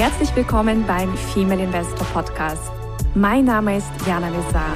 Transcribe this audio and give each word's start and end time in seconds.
Herzlich 0.00 0.34
willkommen 0.34 0.86
beim 0.86 1.14
Female 1.14 1.62
Investor 1.62 2.06
Podcast. 2.06 2.72
Mein 3.14 3.44
Name 3.44 3.76
ist 3.76 3.90
Jana 4.06 4.30
Lezar 4.30 4.72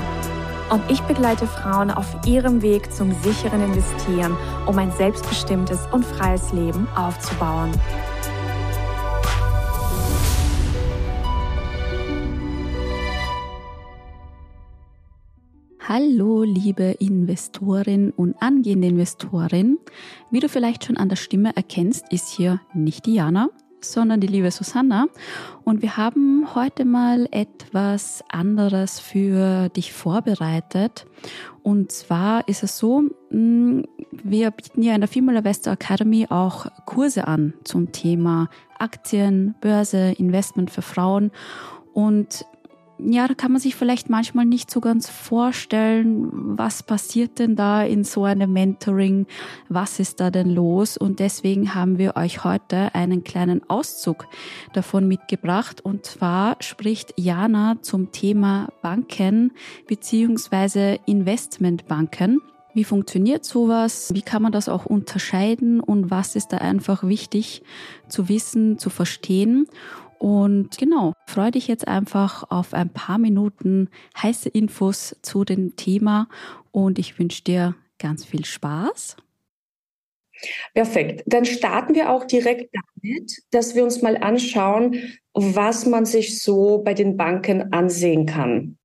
und 0.70 0.82
ich 0.90 1.00
begleite 1.00 1.46
Frauen 1.46 1.90
auf 1.90 2.14
ihrem 2.26 2.60
Weg 2.60 2.92
zum 2.92 3.10
sicheren 3.22 3.62
Investieren, 3.62 4.36
um 4.66 4.76
ein 4.76 4.92
selbstbestimmtes 4.92 5.86
und 5.92 6.04
freies 6.04 6.52
Leben 6.52 6.86
aufzubauen. 6.94 7.72
Hallo, 15.88 16.42
liebe 16.42 16.96
Investorin 16.98 18.10
und 18.10 18.34
angehende 18.42 18.88
Investorin. 18.88 19.78
Wie 20.30 20.40
du 20.40 20.50
vielleicht 20.50 20.84
schon 20.84 20.98
an 20.98 21.08
der 21.08 21.16
Stimme 21.16 21.56
erkennst, 21.56 22.12
ist 22.12 22.28
hier 22.28 22.60
nicht 22.74 23.06
Diana, 23.06 23.48
sondern 23.92 24.20
die 24.20 24.26
liebe 24.26 24.50
Susanna. 24.50 25.06
Und 25.64 25.82
wir 25.82 25.96
haben 25.96 26.54
heute 26.54 26.84
mal 26.84 27.28
etwas 27.30 28.24
anderes 28.28 29.00
für 29.00 29.68
dich 29.70 29.92
vorbereitet. 29.92 31.06
Und 31.62 31.92
zwar 31.92 32.46
ist 32.48 32.62
es 32.62 32.78
so, 32.78 33.02
mm, 33.30 33.82
wir 34.10 34.50
bieten 34.50 34.82
ja 34.82 34.94
in 34.94 35.00
der 35.00 35.08
Female 35.08 35.38
Investor 35.38 35.72
Academy 35.72 36.26
auch 36.28 36.66
Kurse 36.84 37.26
an 37.26 37.54
zum 37.64 37.92
Thema 37.92 38.48
Aktien, 38.78 39.54
Börse, 39.60 40.14
Investment 40.18 40.70
für 40.70 40.82
Frauen. 40.82 41.30
Und 41.92 42.44
ja, 42.98 43.26
da 43.26 43.34
kann 43.34 43.52
man 43.52 43.60
sich 43.60 43.74
vielleicht 43.74 44.08
manchmal 44.08 44.44
nicht 44.44 44.70
so 44.70 44.80
ganz 44.80 45.08
vorstellen, 45.08 46.28
was 46.56 46.82
passiert 46.82 47.38
denn 47.38 47.56
da 47.56 47.82
in 47.82 48.04
so 48.04 48.24
einem 48.24 48.52
Mentoring, 48.52 49.26
was 49.68 49.98
ist 49.98 50.20
da 50.20 50.30
denn 50.30 50.50
los? 50.50 50.96
Und 50.96 51.18
deswegen 51.18 51.74
haben 51.74 51.98
wir 51.98 52.16
euch 52.16 52.44
heute 52.44 52.94
einen 52.94 53.24
kleinen 53.24 53.68
Auszug 53.68 54.26
davon 54.72 55.08
mitgebracht. 55.08 55.80
Und 55.80 56.06
zwar 56.06 56.56
spricht 56.60 57.14
Jana 57.16 57.76
zum 57.82 58.12
Thema 58.12 58.68
Banken 58.80 59.52
beziehungsweise 59.86 60.98
Investmentbanken. 61.06 62.40
Wie 62.74 62.84
funktioniert 62.84 63.44
sowas? 63.44 64.10
Wie 64.12 64.22
kann 64.22 64.42
man 64.42 64.50
das 64.50 64.68
auch 64.68 64.84
unterscheiden? 64.84 65.78
Und 65.78 66.10
was 66.10 66.34
ist 66.34 66.48
da 66.48 66.58
einfach 66.58 67.04
wichtig 67.04 67.62
zu 68.08 68.28
wissen, 68.28 68.78
zu 68.80 68.90
verstehen? 68.90 69.68
Und 70.18 70.78
genau, 70.78 71.12
freue 71.26 71.50
dich 71.50 71.68
jetzt 71.68 71.86
einfach 71.86 72.50
auf 72.50 72.74
ein 72.74 72.90
paar 72.90 73.18
Minuten 73.18 73.88
heiße 74.20 74.48
Infos 74.48 75.16
zu 75.22 75.44
dem 75.44 75.76
Thema 75.76 76.28
und 76.72 76.98
ich 76.98 77.18
wünsche 77.18 77.42
dir 77.42 77.74
ganz 77.98 78.24
viel 78.24 78.44
Spaß. 78.44 79.16
Perfekt. 80.74 81.22
Dann 81.26 81.44
starten 81.44 81.94
wir 81.94 82.10
auch 82.10 82.24
direkt 82.24 82.74
damit, 82.74 83.42
dass 83.50 83.74
wir 83.74 83.84
uns 83.84 84.02
mal 84.02 84.16
anschauen, 84.16 85.18
was 85.32 85.86
man 85.86 86.04
sich 86.04 86.42
so 86.42 86.82
bei 86.82 86.94
den 86.94 87.16
Banken 87.16 87.72
ansehen 87.72 88.26
kann. 88.26 88.78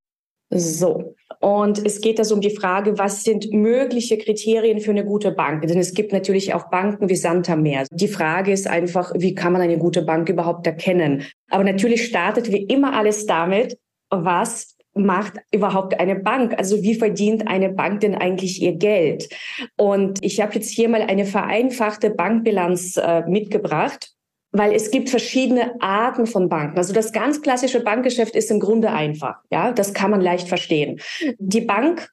So. 0.49 1.15
Und 1.39 1.85
es 1.85 2.01
geht 2.01 2.19
also 2.19 2.35
um 2.35 2.41
die 2.41 2.55
Frage, 2.55 2.97
was 2.97 3.23
sind 3.23 3.51
mögliche 3.53 4.17
Kriterien 4.17 4.81
für 4.81 4.91
eine 4.91 5.05
gute 5.05 5.31
Bank? 5.31 5.65
Denn 5.65 5.79
es 5.79 5.93
gibt 5.93 6.11
natürlich 6.11 6.53
auch 6.53 6.69
Banken 6.69 7.07
wie 7.07 7.15
Santamer. 7.15 7.85
Die 7.91 8.07
Frage 8.09 8.51
ist 8.51 8.67
einfach, 8.67 9.13
wie 9.15 9.35
kann 9.35 9.53
man 9.53 9.61
eine 9.61 9.77
gute 9.77 10.01
Bank 10.01 10.27
überhaupt 10.29 10.67
erkennen? 10.67 11.25
Aber 11.49 11.63
natürlich 11.63 12.05
startet 12.05 12.51
wie 12.51 12.63
immer 12.63 12.93
alles 12.93 13.25
damit, 13.25 13.77
was 14.09 14.75
macht 14.93 15.33
überhaupt 15.53 15.99
eine 15.99 16.15
Bank? 16.15 16.55
Also 16.57 16.81
wie 16.81 16.95
verdient 16.95 17.47
eine 17.47 17.69
Bank 17.69 18.01
denn 18.01 18.15
eigentlich 18.15 18.61
ihr 18.61 18.73
Geld? 18.73 19.29
Und 19.77 20.19
ich 20.21 20.41
habe 20.41 20.55
jetzt 20.55 20.69
hier 20.69 20.89
mal 20.89 21.03
eine 21.03 21.25
vereinfachte 21.25 22.09
Bankbilanz 22.09 22.97
äh, 22.97 23.21
mitgebracht 23.27 24.13
weil 24.51 24.73
es 24.73 24.91
gibt 24.91 25.09
verschiedene 25.09 25.79
Arten 25.81 26.25
von 26.25 26.49
Banken. 26.49 26.77
Also 26.77 26.93
das 26.93 27.11
ganz 27.11 27.41
klassische 27.41 27.81
Bankgeschäft 27.81 28.35
ist 28.35 28.49
im 28.51 28.59
Grunde 28.59 28.91
einfach. 28.91 29.37
Ja, 29.51 29.71
das 29.71 29.93
kann 29.93 30.11
man 30.11 30.21
leicht 30.21 30.47
verstehen. 30.47 30.99
Die 31.37 31.61
Bank 31.61 32.11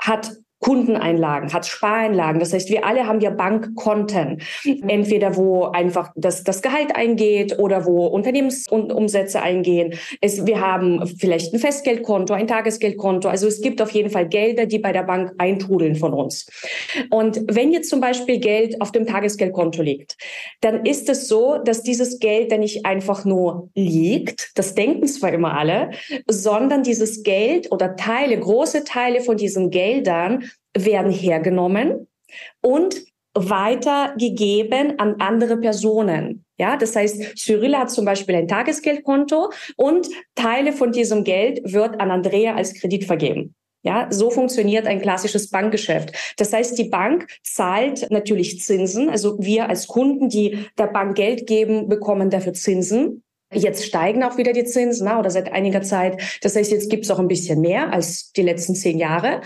hat 0.00 0.32
Kundeneinlagen, 0.68 1.50
hat 1.54 1.64
Spareinlagen. 1.64 2.40
Das 2.40 2.52
heißt, 2.52 2.68
wir 2.68 2.84
alle 2.84 3.06
haben 3.06 3.20
ja 3.22 3.30
Bankkonten. 3.30 4.42
Entweder 4.86 5.34
wo 5.34 5.64
einfach 5.64 6.12
das, 6.14 6.44
das 6.44 6.60
Gehalt 6.60 6.94
eingeht 6.94 7.58
oder 7.58 7.86
wo 7.86 8.04
Unternehmensumsätze 8.08 9.40
eingehen. 9.40 9.94
Es, 10.20 10.44
wir 10.44 10.60
haben 10.60 11.06
vielleicht 11.06 11.54
ein 11.54 11.58
Festgeldkonto, 11.58 12.34
ein 12.34 12.46
Tagesgeldkonto. 12.46 13.30
Also 13.30 13.46
es 13.46 13.62
gibt 13.62 13.80
auf 13.80 13.92
jeden 13.92 14.10
Fall 14.10 14.28
Gelder, 14.28 14.66
die 14.66 14.78
bei 14.78 14.92
der 14.92 15.04
Bank 15.04 15.32
eintrudeln 15.38 15.96
von 15.96 16.12
uns. 16.12 16.46
Und 17.08 17.40
wenn 17.48 17.72
jetzt 17.72 17.88
zum 17.88 18.02
Beispiel 18.02 18.38
Geld 18.38 18.78
auf 18.82 18.92
dem 18.92 19.06
Tagesgeldkonto 19.06 19.80
liegt, 19.80 20.18
dann 20.60 20.84
ist 20.84 21.08
es 21.08 21.28
so, 21.28 21.56
dass 21.64 21.82
dieses 21.82 22.18
Geld 22.18 22.52
dann 22.52 22.60
nicht 22.60 22.84
einfach 22.84 23.24
nur 23.24 23.70
liegt. 23.74 24.50
Das 24.54 24.74
denken 24.74 25.06
zwar 25.06 25.32
immer 25.32 25.56
alle, 25.56 25.92
sondern 26.26 26.82
dieses 26.82 27.22
Geld 27.22 27.72
oder 27.72 27.96
Teile, 27.96 28.38
große 28.38 28.84
Teile 28.84 29.22
von 29.22 29.38
diesen 29.38 29.70
Geldern 29.70 30.44
werden 30.76 31.12
hergenommen 31.12 32.08
und 32.60 33.02
weitergegeben 33.34 34.98
an 34.98 35.16
andere 35.20 35.58
Personen. 35.58 36.44
Ja, 36.58 36.76
das 36.76 36.96
heißt, 36.96 37.38
Cyril 37.38 37.76
hat 37.76 37.90
zum 37.90 38.04
Beispiel 38.04 38.34
ein 38.34 38.48
Tagesgeldkonto 38.48 39.52
und 39.76 40.08
Teile 40.34 40.72
von 40.72 40.90
diesem 40.90 41.22
Geld 41.22 41.60
wird 41.64 42.00
an 42.00 42.10
Andrea 42.10 42.56
als 42.56 42.74
Kredit 42.74 43.04
vergeben. 43.04 43.54
Ja, 43.82 44.08
so 44.10 44.30
funktioniert 44.30 44.86
ein 44.86 45.00
klassisches 45.00 45.50
Bankgeschäft. 45.50 46.34
Das 46.36 46.52
heißt, 46.52 46.76
die 46.76 46.88
Bank 46.88 47.28
zahlt 47.44 48.10
natürlich 48.10 48.60
Zinsen. 48.60 49.08
Also 49.08 49.38
wir 49.38 49.68
als 49.68 49.86
Kunden, 49.86 50.28
die 50.28 50.66
der 50.76 50.88
Bank 50.88 51.16
Geld 51.16 51.46
geben, 51.46 51.88
bekommen 51.88 52.28
dafür 52.28 52.54
Zinsen. 52.54 53.22
Jetzt 53.52 53.86
steigen 53.86 54.22
auch 54.22 54.36
wieder 54.36 54.52
die 54.52 54.64
Zinsen 54.64 55.06
na, 55.06 55.18
oder 55.18 55.30
seit 55.30 55.52
einiger 55.52 55.80
Zeit. 55.80 56.38
Das 56.42 56.54
heißt, 56.54 56.70
jetzt 56.70 56.90
gibt 56.90 57.04
es 57.04 57.10
auch 57.10 57.18
ein 57.18 57.28
bisschen 57.28 57.60
mehr 57.60 57.92
als 57.92 58.30
die 58.32 58.42
letzten 58.42 58.74
zehn 58.74 58.98
Jahre. 58.98 59.40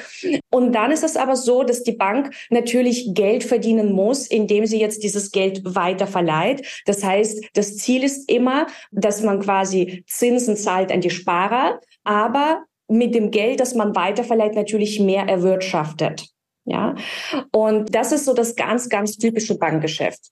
Und 0.50 0.72
dann 0.72 0.90
ist 0.90 1.04
es 1.04 1.16
aber 1.16 1.36
so, 1.36 1.62
dass 1.62 1.84
die 1.84 1.92
Bank 1.92 2.34
natürlich 2.50 3.14
Geld 3.14 3.44
verdienen 3.44 3.92
muss, 3.92 4.26
indem 4.26 4.66
sie 4.66 4.80
jetzt 4.80 5.04
dieses 5.04 5.30
Geld 5.30 5.62
weiter 5.64 6.08
verleiht. 6.08 6.82
Das 6.84 7.04
heißt, 7.04 7.44
das 7.54 7.76
Ziel 7.76 8.02
ist 8.02 8.28
immer, 8.28 8.66
dass 8.90 9.22
man 9.22 9.40
quasi 9.40 10.04
Zinsen 10.08 10.56
zahlt 10.56 10.90
an 10.90 11.00
die 11.00 11.10
Sparer, 11.10 11.78
aber 12.02 12.64
mit 12.88 13.14
dem 13.14 13.30
Geld, 13.30 13.60
das 13.60 13.74
man 13.74 13.94
weiterverleiht, 13.94 14.54
natürlich 14.54 14.98
mehr 14.98 15.28
erwirtschaftet. 15.28 16.28
Ja, 16.64 16.94
und 17.50 17.94
das 17.94 18.12
ist 18.12 18.24
so 18.24 18.34
das 18.34 18.54
ganz, 18.54 18.88
ganz 18.88 19.16
typische 19.16 19.56
Bankgeschäft. 19.56 20.30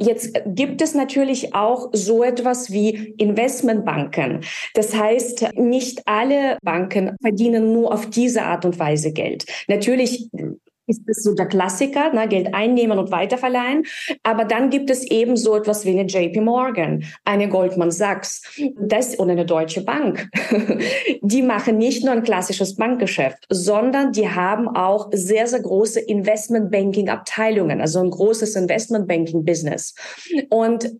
Jetzt 0.00 0.40
gibt 0.46 0.80
es 0.82 0.94
natürlich 0.94 1.54
auch 1.54 1.90
so 1.92 2.22
etwas 2.22 2.70
wie 2.70 3.14
Investmentbanken. 3.18 4.40
Das 4.74 4.94
heißt, 4.94 5.54
nicht 5.56 6.02
alle 6.06 6.58
Banken 6.62 7.16
verdienen 7.20 7.72
nur 7.72 7.92
auf 7.92 8.06
diese 8.10 8.42
Art 8.42 8.64
und 8.64 8.78
Weise 8.78 9.12
Geld. 9.12 9.46
Natürlich 9.66 10.28
ist 10.88 11.02
das 11.06 11.22
so 11.22 11.34
der 11.34 11.46
Klassiker, 11.46 12.12
ne, 12.12 12.26
Geld 12.28 12.54
einnehmen 12.54 12.98
und 12.98 13.10
weiterverleihen. 13.10 13.84
Aber 14.22 14.44
dann 14.44 14.70
gibt 14.70 14.90
es 14.90 15.08
eben 15.10 15.36
so 15.36 15.56
etwas 15.56 15.84
wie 15.84 15.90
eine 15.90 16.06
JP 16.06 16.40
Morgan, 16.40 17.04
eine 17.24 17.48
Goldman 17.48 17.90
Sachs 17.90 18.42
das, 18.80 19.14
und 19.14 19.30
eine 19.30 19.46
Deutsche 19.46 19.82
Bank. 19.82 20.28
die 21.22 21.42
machen 21.42 21.78
nicht 21.78 22.04
nur 22.04 22.12
ein 22.12 22.22
klassisches 22.22 22.76
Bankgeschäft, 22.76 23.46
sondern 23.50 24.12
die 24.12 24.28
haben 24.28 24.68
auch 24.68 25.10
sehr, 25.12 25.46
sehr 25.46 25.60
große 25.60 26.00
Investmentbanking-Abteilungen, 26.00 27.80
also 27.80 28.00
ein 28.00 28.10
großes 28.10 28.56
Investmentbanking-Business. 28.56 29.94
Und 30.50 30.90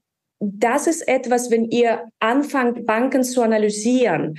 das 0.41 0.87
ist 0.87 1.07
etwas, 1.09 1.51
wenn 1.51 1.65
ihr 1.65 2.05
anfangt, 2.21 2.87
Banken 2.87 3.25
zu 3.25 3.43
analysieren. 3.43 4.39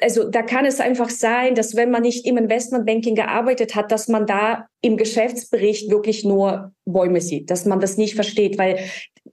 Also 0.00 0.28
da 0.30 0.42
kann 0.42 0.64
es 0.64 0.80
einfach 0.80 1.10
sein, 1.10 1.54
dass 1.54 1.76
wenn 1.76 1.90
man 1.90 2.02
nicht 2.02 2.26
im 2.26 2.38
Investmentbanking 2.38 3.14
gearbeitet 3.14 3.74
hat, 3.74 3.92
dass 3.92 4.08
man 4.08 4.26
da 4.26 4.68
im 4.80 4.96
Geschäftsbericht 4.96 5.90
wirklich 5.90 6.24
nur 6.24 6.72
Bäume 6.86 7.20
sieht, 7.20 7.50
dass 7.50 7.66
man 7.66 7.80
das 7.80 7.98
nicht 7.98 8.14
versteht, 8.14 8.56
weil 8.56 8.78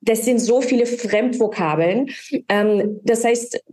das 0.01 0.25
sind 0.25 0.39
so 0.39 0.61
viele 0.61 0.85
Fremdvokabeln. 0.85 2.09
Ähm, 2.49 2.99
das 3.03 3.23
heißt, 3.23 3.63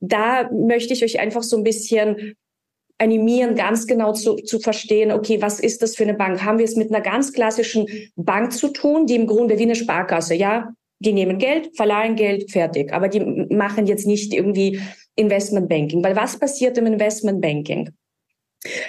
da 0.00 0.50
möchte 0.50 0.94
ich 0.94 1.04
euch 1.04 1.20
einfach 1.20 1.42
so 1.42 1.58
ein 1.58 1.64
bisschen 1.64 2.36
animieren, 2.96 3.54
ganz 3.54 3.86
genau 3.86 4.12
zu, 4.12 4.36
zu 4.36 4.60
verstehen, 4.60 5.10
okay, 5.10 5.40
was 5.40 5.58
ist 5.58 5.82
das 5.82 5.96
für 5.96 6.02
eine 6.02 6.14
Bank? 6.14 6.42
Haben 6.44 6.58
wir 6.58 6.66
es 6.66 6.76
mit 6.76 6.90
einer 6.90 7.00
ganz 7.02 7.32
klassischen 7.32 7.86
Bank 8.16 8.52
zu 8.52 8.68
tun, 8.68 9.06
die 9.06 9.16
im 9.16 9.26
Grunde 9.26 9.58
wie 9.58 9.62
eine 9.62 9.74
Sparkasse, 9.74 10.34
ja, 10.34 10.72
die 11.00 11.12
nehmen 11.12 11.38
Geld, 11.38 11.70
verleihen 11.76 12.14
Geld, 12.14 12.50
fertig. 12.50 12.92
Aber 12.92 13.08
die 13.08 13.20
machen 13.20 13.86
jetzt 13.86 14.06
nicht 14.06 14.32
irgendwie 14.32 14.80
Investmentbanking. 15.16 16.04
Weil 16.04 16.14
was 16.14 16.38
passiert 16.38 16.78
im 16.78 16.86
Investmentbanking? 16.86 17.90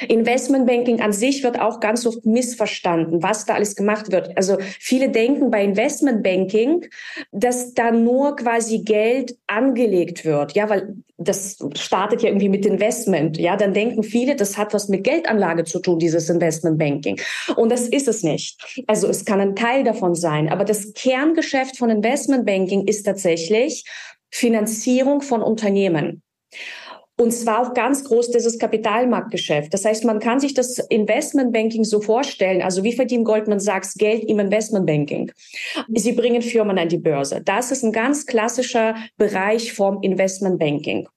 Investmentbanking 0.09 0.99
an 0.99 1.13
sich 1.13 1.43
wird 1.43 1.59
auch 1.59 1.79
ganz 1.79 2.05
oft 2.05 2.25
missverstanden, 2.25 3.23
was 3.23 3.45
da 3.45 3.53
alles 3.53 3.77
gemacht 3.77 4.11
wird. 4.11 4.35
Also 4.35 4.57
viele 4.79 5.09
denken 5.09 5.49
bei 5.49 5.63
Investmentbanking, 5.63 6.87
dass 7.31 7.73
da 7.73 7.91
nur 7.91 8.35
quasi 8.35 8.79
Geld 8.79 9.37
angelegt 9.47 10.25
wird. 10.25 10.53
Ja, 10.53 10.69
weil 10.69 10.95
das 11.17 11.57
startet 11.75 12.21
ja 12.21 12.29
irgendwie 12.29 12.49
mit 12.49 12.65
Investment. 12.65 13.37
Ja, 13.37 13.55
dann 13.55 13.73
denken 13.73 14.03
viele, 14.03 14.35
das 14.35 14.57
hat 14.57 14.73
was 14.73 14.89
mit 14.89 15.05
Geldanlage 15.05 15.63
zu 15.63 15.79
tun, 15.79 15.99
dieses 15.99 16.29
Investmentbanking. 16.29 17.21
Und 17.55 17.71
das 17.71 17.87
ist 17.87 18.09
es 18.09 18.23
nicht. 18.23 18.83
Also 18.87 19.07
es 19.07 19.23
kann 19.23 19.39
ein 19.39 19.55
Teil 19.55 19.85
davon 19.85 20.15
sein. 20.15 20.49
Aber 20.49 20.65
das 20.65 20.93
Kerngeschäft 20.93 21.77
von 21.77 21.89
Investmentbanking 21.89 22.87
ist 22.87 23.03
tatsächlich 23.03 23.85
Finanzierung 24.31 25.21
von 25.21 25.41
Unternehmen. 25.41 26.23
Und 27.21 27.29
zwar 27.29 27.61
auch 27.61 27.75
ganz 27.75 28.03
groß 28.03 28.31
dieses 28.31 28.57
Kapitalmarktgeschäft. 28.57 29.71
Das 29.75 29.85
heißt, 29.85 30.05
man 30.05 30.19
kann 30.19 30.39
sich 30.39 30.55
das 30.55 30.79
Investmentbanking 30.79 31.83
so 31.83 32.01
vorstellen. 32.01 32.63
Also 32.63 32.83
wie 32.83 32.93
verdient 32.93 33.25
Goldman 33.25 33.59
Sachs 33.59 33.93
Geld 33.93 34.23
im 34.23 34.39
Investmentbanking? 34.39 35.31
Sie 35.93 36.13
bringen 36.13 36.41
Firmen 36.41 36.79
an 36.79 36.89
die 36.89 36.97
Börse. 36.97 37.39
Das 37.45 37.71
ist 37.71 37.83
ein 37.83 37.91
ganz 37.91 38.25
klassischer 38.25 38.95
Bereich 39.17 39.71
vom 39.71 40.01
Investmentbanking. 40.01 41.07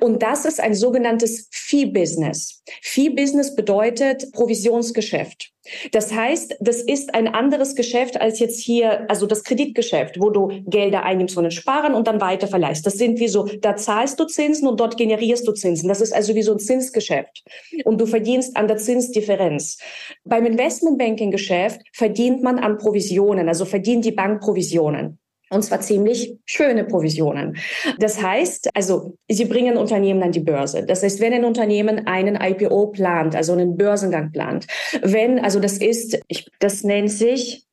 Und 0.00 0.20
das 0.24 0.46
ist 0.46 0.58
ein 0.58 0.74
sogenanntes 0.74 1.46
Fee-Business. 1.52 2.64
Fee-Business 2.82 3.54
bedeutet 3.54 4.32
Provisionsgeschäft. 4.32 5.51
Das 5.92 6.12
heißt, 6.12 6.56
das 6.60 6.82
ist 6.82 7.14
ein 7.14 7.28
anderes 7.28 7.76
Geschäft 7.76 8.20
als 8.20 8.40
jetzt 8.40 8.60
hier, 8.60 9.08
also 9.08 9.26
das 9.26 9.44
Kreditgeschäft, 9.44 10.20
wo 10.20 10.30
du 10.30 10.48
Gelder 10.66 11.04
einnimmst 11.04 11.34
von 11.34 11.44
den 11.44 11.52
Sparern 11.52 11.94
und 11.94 12.06
dann 12.08 12.20
weiter 12.20 12.48
verleihst. 12.48 12.84
Das 12.84 12.94
sind 12.94 13.20
wie 13.20 13.28
so, 13.28 13.48
da 13.60 13.76
zahlst 13.76 14.18
du 14.18 14.24
Zinsen 14.24 14.66
und 14.66 14.80
dort 14.80 14.96
generierst 14.96 15.46
du 15.46 15.52
Zinsen. 15.52 15.88
Das 15.88 16.00
ist 16.00 16.12
also 16.12 16.34
wie 16.34 16.42
so 16.42 16.52
ein 16.52 16.58
Zinsgeschäft. 16.58 17.44
Und 17.84 18.00
du 18.00 18.06
verdienst 18.06 18.56
an 18.56 18.66
der 18.66 18.76
Zinsdifferenz. 18.76 19.78
Beim 20.24 20.46
Investmentbanking-Geschäft 20.46 21.80
verdient 21.92 22.42
man 22.42 22.58
an 22.58 22.78
Provisionen, 22.78 23.48
also 23.48 23.64
verdient 23.64 24.04
die 24.04 24.12
Bank 24.12 24.40
Provisionen. 24.40 25.18
Und 25.52 25.62
zwar 25.62 25.80
ziemlich 25.80 26.38
schöne 26.46 26.84
Provisionen. 26.84 27.56
Das 27.98 28.22
heißt, 28.22 28.70
also 28.74 29.16
sie 29.28 29.44
bringen 29.44 29.76
Unternehmen 29.76 30.22
an 30.22 30.32
die 30.32 30.40
Börse. 30.40 30.84
Das 30.86 31.02
heißt, 31.02 31.20
wenn 31.20 31.34
ein 31.34 31.44
Unternehmen 31.44 32.06
einen 32.06 32.36
IPO 32.36 32.88
plant, 32.88 33.36
also 33.36 33.52
einen 33.52 33.76
Börsengang 33.76 34.32
plant, 34.32 34.66
wenn, 35.02 35.38
also 35.38 35.60
das 35.60 35.78
ist, 35.78 36.18
ich, 36.28 36.50
das 36.58 36.84
nennt 36.84 37.10
sich 37.10 37.66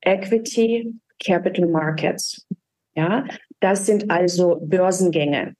Equity 0.00 0.94
Capital 1.22 1.66
Markets. 1.66 2.46
Ja, 2.94 3.24
das 3.60 3.86
sind 3.86 4.10
also 4.10 4.58
Börsengänge. 4.60 5.54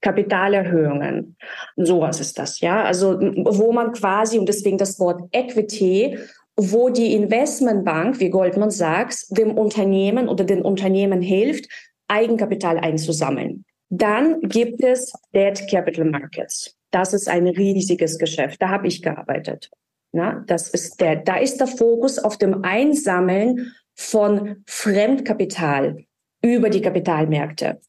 Kapitalerhöhungen. 0.00 1.36
Sowas 1.76 2.20
ist 2.20 2.38
das, 2.38 2.60
ja. 2.60 2.82
Also, 2.82 3.20
wo 3.20 3.72
man 3.72 3.92
quasi, 3.92 4.38
und 4.38 4.48
deswegen 4.48 4.76
das 4.76 4.98
Wort 4.98 5.22
Equity, 5.30 6.18
wo 6.56 6.90
die 6.90 7.14
Investmentbank, 7.14 8.20
wie 8.20 8.30
Goldman 8.30 8.70
Sachs, 8.70 9.28
dem 9.28 9.56
Unternehmen 9.56 10.28
oder 10.28 10.44
den 10.44 10.62
Unternehmen 10.62 11.22
hilft, 11.22 11.68
Eigenkapital 12.08 12.78
einzusammeln. 12.78 13.64
Dann 13.88 14.40
gibt 14.42 14.82
es 14.82 15.12
Debt 15.34 15.66
Capital 15.70 16.04
Markets. 16.04 16.76
Das 16.90 17.14
ist 17.14 17.28
ein 17.28 17.46
riesiges 17.46 18.18
Geschäft. 18.18 18.60
Da 18.60 18.68
habe 18.68 18.86
ich 18.86 19.02
gearbeitet. 19.02 19.70
Na, 20.12 20.44
das 20.46 20.68
ist 20.68 21.00
der, 21.00 21.16
da 21.16 21.36
ist 21.36 21.58
der 21.58 21.66
Fokus 21.66 22.18
auf 22.18 22.36
dem 22.36 22.64
Einsammeln 22.64 23.72
von 23.94 24.62
Fremdkapital 24.66 26.04
über 26.42 26.68
die 26.68 26.82
Kapitalmärkte. 26.82 27.80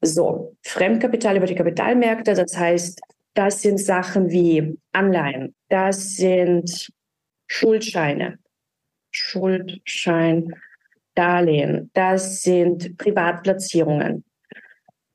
So, 0.00 0.56
Fremdkapital 0.62 1.36
über 1.36 1.46
die 1.46 1.54
Kapitalmärkte, 1.54 2.32
das 2.32 2.56
heißt, 2.56 3.00
das 3.34 3.60
sind 3.60 3.78
Sachen 3.78 4.30
wie 4.30 4.78
Anleihen, 4.92 5.54
das 5.68 6.16
sind 6.16 6.88
Schuldscheine, 7.46 8.38
Schuldschein, 9.10 10.54
Darlehen, 11.14 11.90
das 11.94 12.42
sind 12.42 12.98
Privatplatzierungen. 12.98 14.24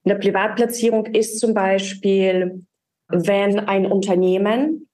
Eine 0.04 0.16
Privatplatzierung 0.18 1.06
ist 1.08 1.40
zum 1.40 1.54
Beispiel, 1.54 2.66
wenn 3.08 3.60
ein 3.60 3.86
Unternehmen, 3.86 4.90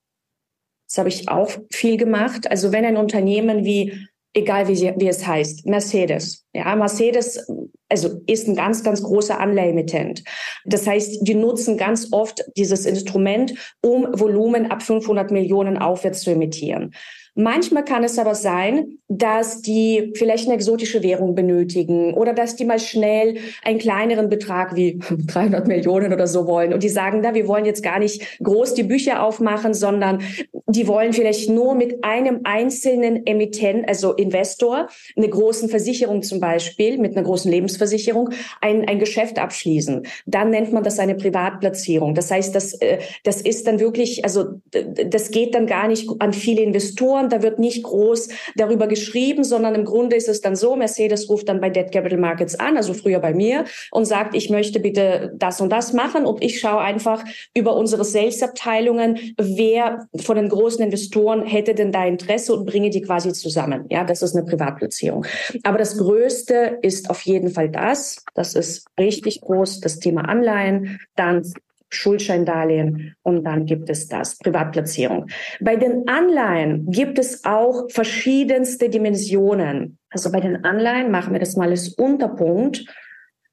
das 0.87 0.97
habe 0.97 1.09
ich 1.09 1.29
auch 1.29 1.51
viel 1.71 1.97
gemacht, 1.97 2.49
also 2.49 2.71
wenn 2.71 2.83
ein 2.83 2.97
Unternehmen 2.97 3.63
wie, 3.63 4.07
egal 4.33 4.67
wie, 4.67 4.93
wie 4.97 5.07
es 5.07 5.25
heißt, 5.25 5.65
Mercedes, 5.65 6.45
ja, 6.53 6.75
Mercedes 6.75 7.47
also 7.89 8.21
ist 8.27 8.47
ein 8.47 8.55
ganz, 8.55 8.83
ganz 8.83 9.01
großer 9.01 9.39
Anleihemittent. 9.39 10.23
Das 10.65 10.85
heißt, 10.85 11.19
die 11.21 11.35
nutzen 11.35 11.77
ganz 11.77 12.09
oft 12.11 12.43
dieses 12.57 12.85
Instrument, 12.85 13.53
um 13.81 14.07
Volumen 14.11 14.71
ab 14.71 14.83
500 14.83 15.31
Millionen 15.31 15.77
aufwärts 15.77 16.21
zu 16.21 16.31
emittieren. 16.31 16.93
Manchmal 17.39 17.85
kann 17.85 18.03
es 18.03 18.17
aber 18.17 18.33
sein, 18.33 18.97
dass 19.09 19.61
die 19.61 20.11
vielleicht 20.15 20.47
eine 20.47 20.55
exotische 20.55 21.03
Währung 21.03 21.35
benötigen 21.35 22.15
oder 22.15 22.33
dass 22.33 22.55
die 22.55 22.65
mal 22.65 22.79
schnell 22.79 23.37
einen 23.63 23.77
kleineren 23.77 24.27
Betrag 24.27 24.75
wie 24.75 24.99
300 25.27 25.67
Millionen 25.67 26.11
oder 26.11 26.25
so 26.25 26.47
wollen. 26.47 26.73
Und 26.73 26.81
die 26.81 26.89
sagen, 26.89 27.21
da, 27.21 27.35
wir 27.35 27.47
wollen 27.47 27.65
jetzt 27.65 27.83
gar 27.83 27.99
nicht 27.99 28.43
groß 28.43 28.73
die 28.73 28.83
Bücher 28.83 29.23
aufmachen, 29.23 29.75
sondern 29.75 30.23
die 30.65 30.87
wollen 30.87 31.13
vielleicht 31.13 31.47
nur 31.49 31.75
mit 31.75 32.03
einem 32.03 32.41
einzelnen 32.43 33.25
Emittent, 33.27 33.87
also 33.87 34.13
Investor, 34.13 34.87
eine 35.15 35.29
großen 35.29 35.69
Versicherung 35.69 36.23
zum 36.23 36.39
Beispiel, 36.39 36.97
mit 36.97 37.15
einer 37.15 37.23
großen 37.23 37.51
Lebensversicherung, 37.51 38.31
ein, 38.61 38.87
ein 38.87 38.97
Geschäft 38.97 39.37
abschließen. 39.37 40.07
Dann 40.25 40.49
nennt 40.49 40.73
man 40.73 40.83
das 40.83 40.97
eine 40.97 41.13
Privatplatzierung. 41.13 42.15
Das 42.15 42.31
heißt, 42.31 42.55
das, 42.55 42.73
äh, 42.81 42.97
das 43.23 43.41
ist 43.41 43.67
dann 43.67 43.79
wirklich, 43.79 44.25
also 44.25 44.45
das 44.71 45.29
geht 45.29 45.53
dann 45.53 45.67
gar 45.67 45.87
nicht 45.87 46.09
an 46.19 46.33
viele 46.33 46.63
Investoren, 46.63 47.26
da 47.31 47.41
wird 47.41 47.59
nicht 47.59 47.83
groß 47.83 48.29
darüber 48.55 48.87
geschrieben, 48.87 49.43
sondern 49.43 49.75
im 49.75 49.85
Grunde 49.85 50.15
ist 50.15 50.29
es 50.29 50.41
dann 50.41 50.55
so, 50.55 50.75
Mercedes 50.75 51.29
ruft 51.29 51.49
dann 51.49 51.61
bei 51.61 51.69
Debt 51.69 51.91
Capital 51.91 52.19
Markets 52.19 52.59
an, 52.59 52.77
also 52.77 52.93
früher 52.93 53.19
bei 53.19 53.33
mir, 53.33 53.65
und 53.91 54.05
sagt, 54.05 54.35
ich 54.35 54.49
möchte 54.49 54.79
bitte 54.79 55.33
das 55.35 55.61
und 55.61 55.69
das 55.71 55.93
machen. 55.93 56.25
Und 56.25 56.43
ich 56.43 56.59
schaue 56.59 56.79
einfach 56.79 57.23
über 57.53 57.75
unsere 57.75 58.03
Sales-Abteilungen, 58.03 59.19
wer 59.37 60.07
von 60.17 60.35
den 60.35 60.49
großen 60.49 60.83
Investoren 60.83 61.45
hätte 61.45 61.73
denn 61.73 61.91
da 61.91 62.05
Interesse 62.05 62.53
und 62.53 62.65
bringe 62.65 62.89
die 62.89 63.01
quasi 63.01 63.33
zusammen. 63.33 63.85
Ja, 63.89 64.03
das 64.03 64.21
ist 64.21 64.35
eine 64.35 64.45
Privatplatzierung. 64.45 65.25
Aber 65.63 65.77
das 65.77 65.97
Größte 65.97 66.79
ist 66.81 67.09
auf 67.09 67.21
jeden 67.21 67.49
Fall 67.49 67.69
das. 67.69 68.23
Das 68.33 68.55
ist 68.55 68.85
richtig 68.99 69.41
groß, 69.41 69.81
das 69.81 69.99
Thema 69.99 70.27
Anleihen. 70.27 70.99
Dann 71.15 71.43
Schuldscheindarlehen 71.89 73.15
und 73.23 73.43
dann 73.43 73.65
gibt 73.65 73.89
es 73.89 74.07
das, 74.07 74.37
Privatplatzierung. 74.37 75.27
Bei 75.59 75.75
den 75.75 76.07
Anleihen 76.07 76.89
gibt 76.91 77.17
es 77.19 77.45
auch 77.45 77.89
verschiedenste 77.89 78.89
Dimensionen. 78.89 79.97
Also 80.09 80.31
bei 80.31 80.39
den 80.39 80.65
Anleihen 80.65 81.11
machen 81.11 81.33
wir 81.33 81.39
das 81.39 81.55
mal 81.55 81.69
als 81.69 81.89
Unterpunkt 81.89 82.85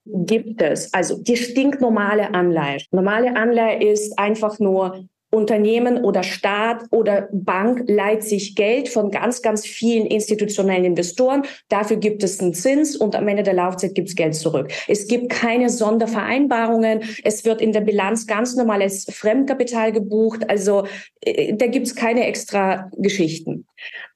gibt 0.06 0.60
es, 0.60 0.92
also 0.92 1.22
die 1.22 1.36
stinknormale 1.36 2.34
Anleihe. 2.34 2.78
Normale 2.90 3.36
Anleihe 3.36 3.90
ist 3.90 4.18
einfach 4.18 4.58
nur 4.58 5.08
Unternehmen 5.34 6.04
oder 6.04 6.22
Staat 6.22 6.84
oder 6.90 7.28
Bank 7.32 7.84
leiht 7.88 8.22
sich 8.22 8.54
Geld 8.54 8.88
von 8.88 9.10
ganz, 9.10 9.42
ganz 9.42 9.66
vielen 9.66 10.06
institutionellen 10.06 10.84
Investoren. 10.84 11.42
Dafür 11.68 11.96
gibt 11.96 12.22
es 12.22 12.40
einen 12.40 12.54
Zins 12.54 12.96
und 12.96 13.16
am 13.16 13.26
Ende 13.28 13.42
der 13.42 13.54
Laufzeit 13.54 13.94
gibt 13.94 14.08
es 14.08 14.14
Geld 14.14 14.34
zurück. 14.34 14.72
Es 14.88 15.08
gibt 15.08 15.30
keine 15.30 15.68
Sondervereinbarungen. 15.68 17.02
Es 17.24 17.44
wird 17.44 17.60
in 17.60 17.72
der 17.72 17.80
Bilanz 17.80 18.26
ganz 18.26 18.54
normal 18.54 18.82
als 18.82 19.06
Fremdkapital 19.10 19.92
gebucht. 19.92 20.48
Also 20.48 20.86
äh, 21.20 21.54
da 21.54 21.66
gibt 21.66 21.86
es 21.86 21.94
keine 21.94 22.26
extra 22.26 22.90
Geschichten. 22.96 23.66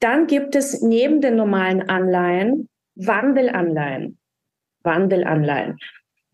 Dann 0.01 0.27
gibt 0.27 0.55
es 0.55 0.83
neben 0.83 1.21
den 1.21 1.37
normalen 1.37 1.89
Anleihen 1.89 2.69
Wandelanleihen. 2.95 4.19
Wandelanleihen 4.83 5.77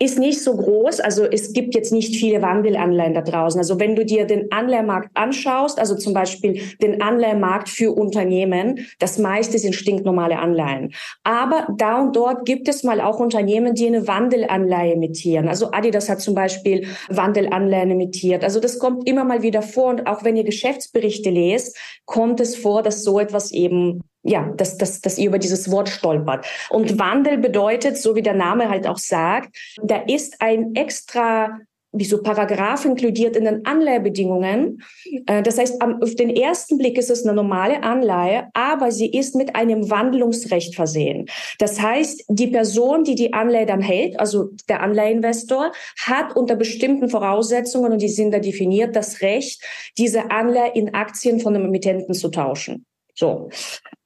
ist 0.00 0.18
nicht 0.18 0.42
so 0.42 0.56
groß. 0.56 1.00
Also 1.00 1.24
es 1.24 1.52
gibt 1.52 1.74
jetzt 1.74 1.92
nicht 1.92 2.16
viele 2.16 2.42
Wandelanleihen 2.42 3.14
da 3.14 3.22
draußen. 3.22 3.58
Also 3.58 3.78
wenn 3.78 3.94
du 3.94 4.04
dir 4.04 4.26
den 4.26 4.50
Anleihenmarkt 4.50 5.10
anschaust, 5.14 5.78
also 5.78 5.94
zum 5.96 6.14
Beispiel 6.14 6.60
den 6.82 7.00
Anleihenmarkt 7.00 7.68
für 7.68 7.92
Unternehmen, 7.92 8.86
das 8.98 9.18
meiste 9.18 9.58
sind 9.58 9.74
stinknormale 9.74 10.38
Anleihen. 10.38 10.92
Aber 11.22 11.68
da 11.76 12.00
und 12.02 12.16
dort 12.16 12.44
gibt 12.44 12.68
es 12.68 12.82
mal 12.82 13.00
auch 13.00 13.20
Unternehmen, 13.20 13.74
die 13.74 13.86
eine 13.86 14.08
Wandelanleihe 14.08 14.94
emittieren. 14.94 15.48
Also 15.48 15.70
Adidas 15.70 16.08
hat 16.08 16.20
zum 16.20 16.34
Beispiel 16.34 16.88
Wandelanleihen 17.08 17.92
emittiert. 17.92 18.42
Also 18.42 18.58
das 18.58 18.80
kommt 18.80 19.08
immer 19.08 19.24
mal 19.24 19.42
wieder 19.42 19.62
vor. 19.62 19.90
Und 19.90 20.06
auch 20.08 20.24
wenn 20.24 20.36
ihr 20.36 20.44
Geschäftsberichte 20.44 21.30
lest, 21.30 21.76
kommt 22.04 22.40
es 22.40 22.56
vor, 22.56 22.82
dass 22.82 23.04
so 23.04 23.20
etwas 23.20 23.52
eben 23.52 24.02
ja, 24.24 24.52
dass, 24.56 24.78
dass, 24.78 25.00
dass 25.00 25.18
ihr 25.18 25.28
über 25.28 25.38
dieses 25.38 25.70
Wort 25.70 25.88
stolpert. 25.88 26.46
Und 26.70 26.98
Wandel 26.98 27.38
bedeutet, 27.38 27.98
so 27.98 28.16
wie 28.16 28.22
der 28.22 28.34
Name 28.34 28.68
halt 28.68 28.86
auch 28.86 28.98
sagt, 28.98 29.54
da 29.82 29.96
ist 30.06 30.40
ein 30.40 30.74
extra 30.74 31.60
wie 31.94 32.04
so 32.04 32.22
Paragraph 32.22 32.84
inkludiert 32.84 33.36
in 33.36 33.44
den 33.44 33.64
Anleihebedingungen. 33.64 34.82
Äh, 35.26 35.42
das 35.42 35.58
heißt, 35.58 35.80
auf 35.80 36.14
den 36.16 36.28
ersten 36.28 36.76
Blick 36.76 36.98
ist 36.98 37.08
es 37.08 37.24
eine 37.24 37.34
normale 37.34 37.82
Anleihe, 37.82 38.48
aber 38.52 38.90
sie 38.90 39.08
ist 39.08 39.36
mit 39.36 39.54
einem 39.54 39.88
Wandlungsrecht 39.90 40.74
versehen. 40.74 41.26
Das 41.58 41.80
heißt, 41.80 42.24
die 42.28 42.48
Person, 42.48 43.04
die 43.04 43.14
die 43.14 43.32
Anleihe 43.32 43.66
dann 43.66 43.80
hält, 43.80 44.18
also 44.18 44.50
der 44.68 44.82
Anleiheinvestor, 44.82 45.72
hat 46.00 46.36
unter 46.36 46.56
bestimmten 46.56 47.08
Voraussetzungen, 47.08 47.92
und 47.92 48.02
die 48.02 48.08
sind 48.08 48.32
da 48.32 48.40
definiert, 48.40 48.96
das 48.96 49.20
Recht, 49.20 49.62
diese 49.96 50.30
Anleihe 50.30 50.72
in 50.74 50.94
Aktien 50.94 51.38
von 51.38 51.54
einem 51.54 51.66
Emittenten 51.66 52.14
zu 52.14 52.28
tauschen. 52.28 52.86
So. 53.14 53.50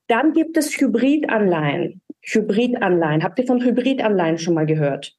Dann 0.08 0.32
gibt 0.32 0.56
es 0.56 0.80
Hybridanleihen. 0.80 2.00
Hybridanleihen. 2.22 3.22
Habt 3.22 3.38
ihr 3.38 3.46
von 3.46 3.62
Hybridanleihen 3.62 4.38
schon 4.38 4.54
mal 4.54 4.66
gehört? 4.66 5.17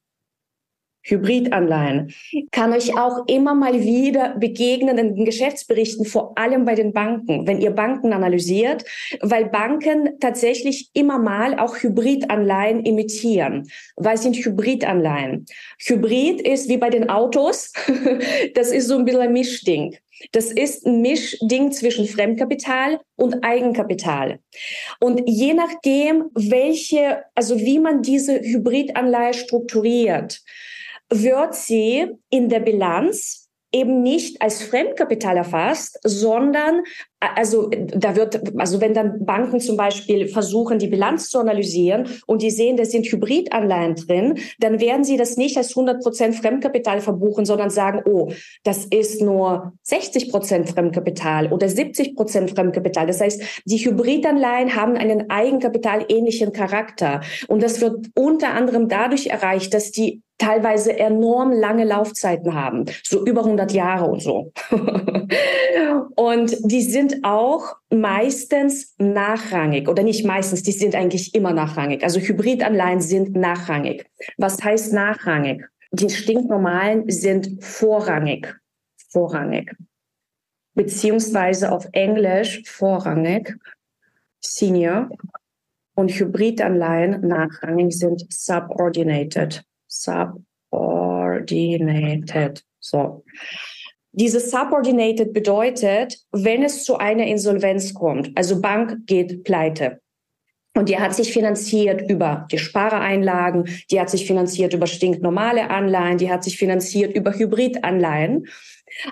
Hybridanleihen 1.01 2.13
kann 2.51 2.73
euch 2.73 2.97
auch 2.97 3.25
immer 3.27 3.55
mal 3.55 3.81
wieder 3.81 4.35
begegnen 4.37 4.97
in 4.97 5.15
den 5.15 5.25
Geschäftsberichten, 5.25 6.05
vor 6.05 6.37
allem 6.37 6.65
bei 6.65 6.75
den 6.75 6.93
Banken, 6.93 7.47
wenn 7.47 7.61
ihr 7.61 7.71
Banken 7.71 8.13
analysiert, 8.13 8.83
weil 9.21 9.45
Banken 9.45 10.19
tatsächlich 10.19 10.89
immer 10.93 11.17
mal 11.17 11.57
auch 11.59 11.77
Hybridanleihen 11.77 12.85
imitieren. 12.85 13.69
Was 13.95 14.23
sind 14.23 14.35
Hybridanleihen? 14.35 15.45
Hybrid 15.79 16.41
ist 16.41 16.69
wie 16.69 16.77
bei 16.77 16.89
den 16.89 17.09
Autos, 17.09 17.71
das 18.55 18.71
ist 18.71 18.87
so 18.87 18.97
ein 18.97 19.05
bisschen 19.05 19.21
ein 19.21 19.33
Mischding. 19.33 19.95
Das 20.33 20.51
ist 20.51 20.85
ein 20.85 21.01
Mischding 21.01 21.71
zwischen 21.71 22.05
Fremdkapital 22.05 22.99
und 23.15 23.43
Eigenkapital. 23.43 24.39
Und 24.99 25.21
je 25.25 25.53
nachdem, 25.53 26.25
welche, 26.35 27.23
also 27.35 27.57
wie 27.57 27.79
man 27.79 28.01
diese 28.01 28.39
Hybridanleihe 28.41 29.33
strukturiert, 29.33 30.41
wird 31.09 31.55
sie 31.55 32.07
in 32.29 32.49
der 32.49 32.59
Bilanz 32.59 33.49
eben 33.71 34.01
nicht 34.01 34.41
als 34.41 34.63
Fremdkapital 34.63 35.37
erfasst, 35.37 35.99
sondern 36.03 36.83
also 37.19 37.69
da 37.69 38.15
wird, 38.15 38.41
also 38.57 38.79
wenn 38.79 38.93
dann 38.93 39.25
Banken 39.25 39.59
zum 39.59 39.75
Beispiel 39.75 40.27
versuchen, 40.27 40.79
die 40.79 40.87
Bilanz 40.87 41.29
zu 41.29 41.39
analysieren 41.39 42.07
und 42.27 42.41
die 42.41 42.49
sehen, 42.49 42.77
da 42.77 42.85
sind 42.85 43.05
Hybridanleihen 43.07 43.95
drin, 43.95 44.39
dann 44.59 44.79
werden 44.79 45.03
sie 45.03 45.17
das 45.17 45.35
nicht 45.35 45.57
als 45.57 45.71
100 45.71 46.01
Prozent 46.01 46.35
Fremdkapital 46.35 47.01
verbuchen, 47.01 47.45
sondern 47.45 47.69
sagen, 47.69 48.01
oh, 48.05 48.31
das 48.63 48.85
ist 48.85 49.21
nur 49.21 49.73
60 49.83 50.31
Prozent 50.31 50.69
Fremdkapital 50.69 51.51
oder 51.51 51.67
70 51.67 52.15
Prozent 52.15 52.51
Fremdkapital. 52.51 53.07
Das 53.07 53.19
heißt, 53.19 53.41
die 53.65 53.77
Hybridanleihen 53.77 54.75
haben 54.75 54.95
einen 54.95 55.29
eigenkapitalähnlichen 55.29 56.53
Charakter 56.53 57.21
und 57.47 57.61
das 57.61 57.81
wird 57.81 58.07
unter 58.15 58.53
anderem 58.53 58.87
dadurch 58.87 59.27
erreicht, 59.27 59.73
dass 59.73 59.91
die 59.91 60.21
teilweise 60.39 60.97
enorm 60.97 61.51
lange 61.51 61.83
Laufzeiten 61.83 62.55
haben, 62.55 62.85
so 63.03 63.23
über 63.23 63.41
100 63.41 63.71
Jahre 63.73 64.05
und 64.05 64.21
so. 64.21 64.51
und 66.15 66.57
die 66.63 66.81
sind 66.81 67.08
auch 67.23 67.75
meistens 67.89 68.95
nachrangig 68.97 69.87
oder 69.87 70.03
nicht 70.03 70.25
meistens, 70.25 70.63
die 70.63 70.71
sind 70.71 70.95
eigentlich 70.95 71.35
immer 71.35 71.53
nachrangig. 71.53 72.03
Also 72.03 72.19
Hybridanleihen 72.19 73.01
sind 73.01 73.35
nachrangig. 73.35 74.05
Was 74.37 74.63
heißt 74.63 74.93
nachrangig? 74.93 75.65
Die 75.91 76.09
stinknormalen 76.09 77.09
sind 77.09 77.63
vorrangig. 77.63 78.55
Vorrangig. 79.09 79.75
Beziehungsweise 80.75 81.71
auf 81.71 81.87
Englisch 81.91 82.63
vorrangig, 82.65 83.55
Senior. 84.39 85.09
Und 85.95 86.11
Hybridanleihen 86.11 87.27
nachrangig 87.27 87.91
sind 87.91 88.25
subordinated 88.31 89.65
subordinated. 89.89 92.63
So. 92.79 93.25
Dieses 94.11 94.49
subordinated 94.49 95.33
bedeutet, 95.33 96.17
wenn 96.31 96.63
es 96.63 96.83
zu 96.83 96.97
einer 96.97 97.27
Insolvenz 97.27 97.93
kommt, 97.93 98.31
also 98.35 98.59
Bank 98.59 99.05
geht 99.05 99.43
pleite. 99.43 100.01
Und 100.75 100.89
die 100.89 100.99
hat 100.99 101.13
sich 101.13 101.33
finanziert 101.33 102.09
über 102.09 102.47
die 102.51 102.57
Sparereinlagen, 102.57 103.69
die 103.91 103.99
hat 103.99 104.09
sich 104.09 104.25
finanziert 104.25 104.73
über 104.73 104.87
stinknormale 104.87 105.69
Anleihen, 105.69 106.17
die 106.17 106.31
hat 106.31 106.43
sich 106.43 106.57
finanziert 106.57 107.15
über 107.15 107.33
Hybridanleihen. 107.33 108.47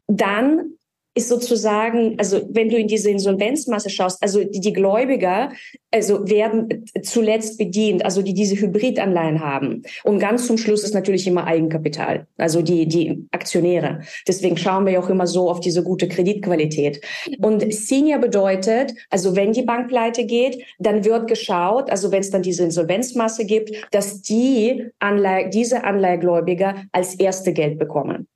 Dann 0.08 0.76
ist 1.17 1.29
sozusagen, 1.29 2.15
also 2.17 2.41
wenn 2.50 2.69
du 2.69 2.77
in 2.77 2.88
diese 2.88 3.09
Insolvenzmasse 3.09 3.89
schaust, 3.89 4.21
also 4.21 4.43
die, 4.43 4.59
die 4.59 4.74
Gläubiger, 4.74 5.51
also 5.91 6.29
werden 6.29 6.86
zuletzt 7.01 7.57
bedient, 7.57 8.05
also 8.05 8.21
die 8.21 8.33
diese 8.33 8.55
Hybridanleihen 8.55 9.41
haben. 9.41 9.81
Und 10.03 10.19
ganz 10.19 10.47
zum 10.47 10.57
Schluss 10.57 10.83
ist 10.83 10.93
natürlich 10.93 11.27
immer 11.27 11.47
Eigenkapital, 11.47 12.27
also 12.38 12.62
die, 12.62 12.88
die 12.88 13.27
Aktionäre. 13.31 14.01
Deswegen 14.27 14.57
schauen 14.57 14.86
wir 14.86 15.00
auch 15.00 15.09
immer 15.09 15.27
so 15.27 15.50
auf 15.50 15.59
diese 15.59 15.83
gute 15.83 16.07
Kreditqualität. 16.07 17.01
Und 17.41 17.74
Senior 17.74 18.19
bedeutet, 18.19 18.93
also 19.09 19.36
wenn 19.36 19.51
die 19.53 19.63
Bank 19.63 19.89
pleite 19.89 20.25
geht, 20.25 20.63
dann 20.79 21.03
wird 21.03 21.27
geschaut, 21.27 21.89
also 21.89 22.12
wenn 22.12 22.21
es 22.21 22.29
dann 22.29 22.43
diese 22.43 22.63
Insolvenzmasse 22.63 23.45
gibt, 23.45 23.71
dass 23.91 24.21
die 24.21 24.86
Anleihe, 25.00 25.50
diese 25.50 25.83
Anleihegläubiger 25.83 26.75
als 26.91 27.15
erste 27.15 27.53
Geld 27.53 27.79
bekommen. 27.79 28.27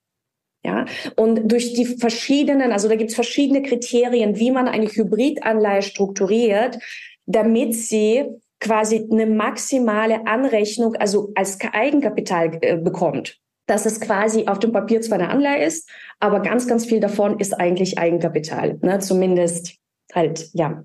Ja, 0.64 0.86
und 1.16 1.52
durch 1.52 1.74
die 1.74 1.86
verschiedenen, 1.86 2.72
also 2.72 2.88
da 2.88 2.96
gibt 2.96 3.10
es 3.10 3.16
verschiedene 3.16 3.64
Kriterien, 3.64 4.38
wie 4.38 4.52
man 4.52 4.68
eine 4.68 4.86
Hybridanleihe 4.86 5.82
strukturiert, 5.82 6.78
damit 7.26 7.74
sie 7.74 8.26
quasi 8.60 9.08
eine 9.12 9.26
maximale 9.26 10.28
Anrechnung, 10.28 10.96
also 10.96 11.32
als 11.34 11.58
Eigenkapital 11.60 12.60
äh, 12.62 12.78
bekommt. 12.78 13.40
Dass 13.66 13.86
es 13.86 14.00
quasi 14.00 14.46
auf 14.48 14.60
dem 14.60 14.72
Papier 14.72 15.02
zwar 15.02 15.18
eine 15.18 15.30
Anleihe 15.30 15.66
ist, 15.66 15.90
aber 16.20 16.42
ganz, 16.42 16.68
ganz 16.68 16.86
viel 16.86 17.00
davon 17.00 17.40
ist 17.40 17.54
eigentlich 17.54 17.98
Eigenkapital. 17.98 18.78
Ne? 18.82 19.00
Zumindest 19.00 19.78
halt, 20.14 20.50
ja. 20.54 20.84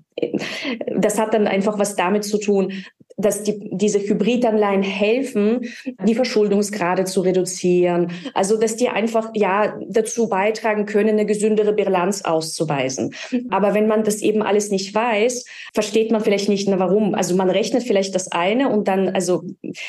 Das 0.95 1.19
hat 1.19 1.33
dann 1.33 1.47
einfach 1.47 1.77
was 1.77 1.95
damit 1.95 2.23
zu 2.23 2.39
tun, 2.39 2.71
dass 3.17 3.41
die, 3.41 3.69
diese 3.71 3.99
Hybridanleihen 3.99 4.83
helfen, 4.83 5.67
die 6.05 6.13
Verschuldungsgrade 6.13 7.05
zu 7.05 7.21
reduzieren. 7.21 8.11
Also, 8.35 8.57
dass 8.57 8.75
die 8.75 8.89
einfach, 8.89 9.31
ja, 9.33 9.77
dazu 9.89 10.29
beitragen 10.29 10.85
können, 10.85 11.09
eine 11.09 11.25
gesündere 11.25 11.73
Bilanz 11.73 12.21
auszuweisen. 12.21 13.15
Aber 13.49 13.73
wenn 13.73 13.87
man 13.87 14.03
das 14.03 14.21
eben 14.21 14.43
alles 14.43 14.69
nicht 14.69 14.93
weiß, 14.93 15.45
versteht 15.73 16.11
man 16.11 16.21
vielleicht 16.21 16.47
nicht, 16.47 16.69
na, 16.69 16.77
warum. 16.77 17.15
Also, 17.15 17.35
man 17.35 17.49
rechnet 17.49 17.83
vielleicht 17.83 18.13
das 18.13 18.31
eine 18.31 18.69
und 18.69 18.87
dann, 18.87 19.09
also, 19.09 19.43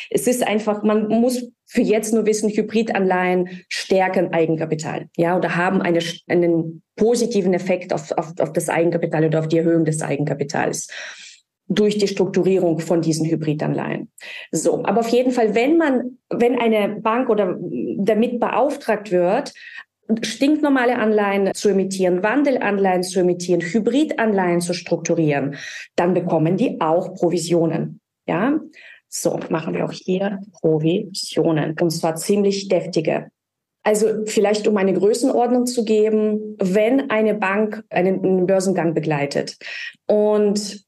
es 0.09 0.27
ist 0.27 0.47
einfach, 0.47 0.83
man 0.83 1.09
muss 1.09 1.51
für 1.67 1.83
jetzt 1.83 2.15
nur 2.15 2.25
wissen, 2.25 2.49
Hybridanleihen 2.49 3.63
stärken 3.69 4.33
Eigenkapital, 4.33 5.11
ja, 5.19 5.37
oder 5.37 5.55
haben 5.55 5.83
eine, 5.83 5.99
einen 6.29 6.83
positiven 6.97 7.53
Effekt 7.53 7.93
auf, 7.93 8.11
auf, 8.13 8.33
auf 8.41 8.55
das 8.55 8.71
Eigenkapital 8.71 9.27
oder 9.27 9.41
auf 9.41 9.49
die 9.49 9.59
Erhöhung 9.59 9.85
des 9.85 10.01
Eigenkapitals 10.01 10.89
durch 11.69 11.99
die 11.99 12.09
Strukturierung 12.09 12.81
von 12.81 13.03
diesen 13.03 13.27
Hybridanleihen. 13.27 14.11
So, 14.51 14.85
aber 14.85 15.01
auf 15.01 15.09
jeden 15.09 15.33
Fall, 15.33 15.55
wenn 15.55 15.77
man, 15.77 16.19
wenn 16.31 16.59
eine 16.59 17.01
Bank 17.01 17.29
oder 17.29 17.59
damit 17.99 18.41
beauftragt 18.41 19.13
wird, 19.13 19.53
stinknormale 20.23 20.97
Anleihen 20.97 21.53
zu 21.55 21.69
emittieren, 21.69 22.23
Wandelanleihen 22.23 23.03
zu 23.03 23.21
emittieren, 23.21 23.61
Hybridanleihen 23.61 24.61
zu 24.61 24.73
strukturieren, 24.73 25.57
dann 25.97 26.15
bekommen 26.15 26.57
die 26.57 26.81
auch 26.81 27.15
Provisionen. 27.15 28.01
Ja, 28.27 28.59
so 29.09 29.39
machen 29.51 29.75
wir 29.75 29.85
auch 29.85 29.93
hier 29.93 30.41
Provisionen 30.61 31.77
und 31.81 31.91
zwar 31.91 32.17
ziemlich 32.17 32.69
deftige. 32.69 33.31
Also 33.83 34.27
vielleicht 34.27 34.69
um 34.69 34.77
eine 34.77 34.93
Größenordnung 34.93 35.67
zu 35.67 35.85
geben, 35.85 36.57
wenn 36.59 37.11
eine 37.11 37.35
Bank 37.35 37.85
einen 37.89 38.47
Börsengang 38.47 38.93
begleitet 38.93 39.57
und 40.07 40.88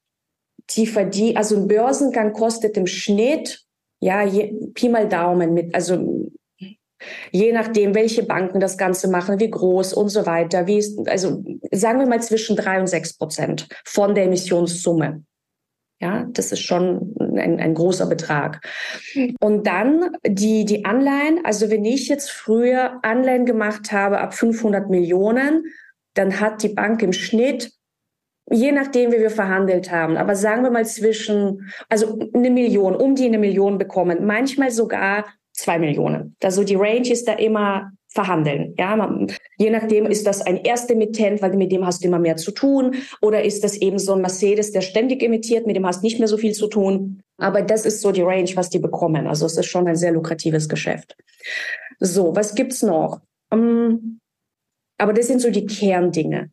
die 0.73 0.87
verdient, 0.87 1.37
also 1.37 1.55
ein 1.55 1.67
Börsengang 1.67 2.33
kostet 2.33 2.77
im 2.77 2.87
Schnitt, 2.87 3.63
ja, 3.99 4.23
je, 4.23 4.53
Pi 4.73 4.89
mal 4.89 5.07
Daumen 5.07 5.53
mit, 5.53 5.73
also 5.75 6.29
je 7.31 7.51
nachdem, 7.51 7.95
welche 7.95 8.23
Banken 8.23 8.59
das 8.59 8.77
Ganze 8.77 9.09
machen, 9.09 9.39
wie 9.39 9.49
groß 9.49 9.93
und 9.93 10.09
so 10.09 10.25
weiter, 10.25 10.67
wie 10.67 10.77
ist, 10.77 11.07
also 11.07 11.43
sagen 11.71 11.99
wir 11.99 12.07
mal 12.07 12.21
zwischen 12.21 12.55
drei 12.55 12.79
und 12.79 12.87
sechs 12.87 13.17
Prozent 13.17 13.67
von 13.85 14.15
der 14.15 14.25
Emissionssumme. 14.25 15.23
Ja, 15.99 16.25
das 16.31 16.51
ist 16.51 16.61
schon 16.61 17.13
ein, 17.19 17.59
ein 17.59 17.75
großer 17.75 18.07
Betrag. 18.07 18.67
Und 19.39 19.67
dann 19.67 20.09
die, 20.25 20.65
die 20.65 20.83
Anleihen. 20.83 21.45
Also 21.45 21.69
wenn 21.69 21.85
ich 21.85 22.07
jetzt 22.07 22.31
früher 22.31 22.97
Anleihen 23.03 23.45
gemacht 23.45 23.91
habe 23.91 24.19
ab 24.19 24.33
500 24.33 24.89
Millionen, 24.89 25.63
dann 26.15 26.39
hat 26.39 26.63
die 26.63 26.69
Bank 26.69 27.03
im 27.03 27.13
Schnitt 27.13 27.71
Je 28.51 28.71
nachdem, 28.71 29.11
wie 29.11 29.19
wir 29.19 29.29
verhandelt 29.29 29.91
haben. 29.91 30.17
Aber 30.17 30.35
sagen 30.35 30.63
wir 30.63 30.71
mal 30.71 30.85
zwischen, 30.85 31.71
also 31.89 32.19
eine 32.33 32.49
Million, 32.49 32.95
um 32.95 33.15
die 33.15 33.25
eine 33.25 33.37
Million 33.37 33.77
bekommen. 33.77 34.25
Manchmal 34.25 34.71
sogar 34.71 35.25
zwei 35.53 35.79
Millionen. 35.79 36.35
Also 36.43 36.63
die 36.63 36.75
Range 36.75 37.09
ist 37.09 37.27
da 37.27 37.33
immer 37.33 37.91
verhandeln. 38.09 38.75
Ja, 38.77 38.95
man, 38.95 39.31
je 39.57 39.69
nachdem 39.69 40.05
ist 40.05 40.27
das 40.27 40.41
ein 40.41 40.57
erster 40.57 40.93
Emittent, 40.93 41.41
weil 41.41 41.55
mit 41.55 41.71
dem 41.71 41.85
hast 41.85 42.03
du 42.03 42.07
immer 42.07 42.19
mehr 42.19 42.35
zu 42.35 42.51
tun, 42.51 42.95
oder 43.21 43.43
ist 43.43 43.63
das 43.63 43.77
eben 43.77 43.99
so 43.99 44.13
ein 44.13 44.21
Mercedes, 44.21 44.71
der 44.73 44.81
ständig 44.81 45.23
emittiert, 45.23 45.65
mit 45.65 45.77
dem 45.77 45.85
hast 45.85 46.01
du 46.01 46.05
nicht 46.05 46.19
mehr 46.19 46.27
so 46.27 46.37
viel 46.37 46.53
zu 46.53 46.67
tun. 46.67 47.21
Aber 47.37 47.61
das 47.61 47.85
ist 47.85 48.01
so 48.01 48.11
die 48.11 48.21
Range, 48.21 48.51
was 48.55 48.69
die 48.69 48.79
bekommen. 48.79 49.27
Also 49.27 49.45
es 49.45 49.57
ist 49.57 49.67
schon 49.67 49.87
ein 49.87 49.95
sehr 49.95 50.11
lukratives 50.11 50.67
Geschäft. 50.67 51.15
So, 51.99 52.35
was 52.35 52.53
gibt's 52.53 52.83
noch? 52.83 53.21
Ähm, 53.51 54.19
aber 54.97 55.13
das 55.13 55.27
sind 55.27 55.41
so 55.41 55.49
die 55.49 55.65
Kerndinge. 55.65 56.51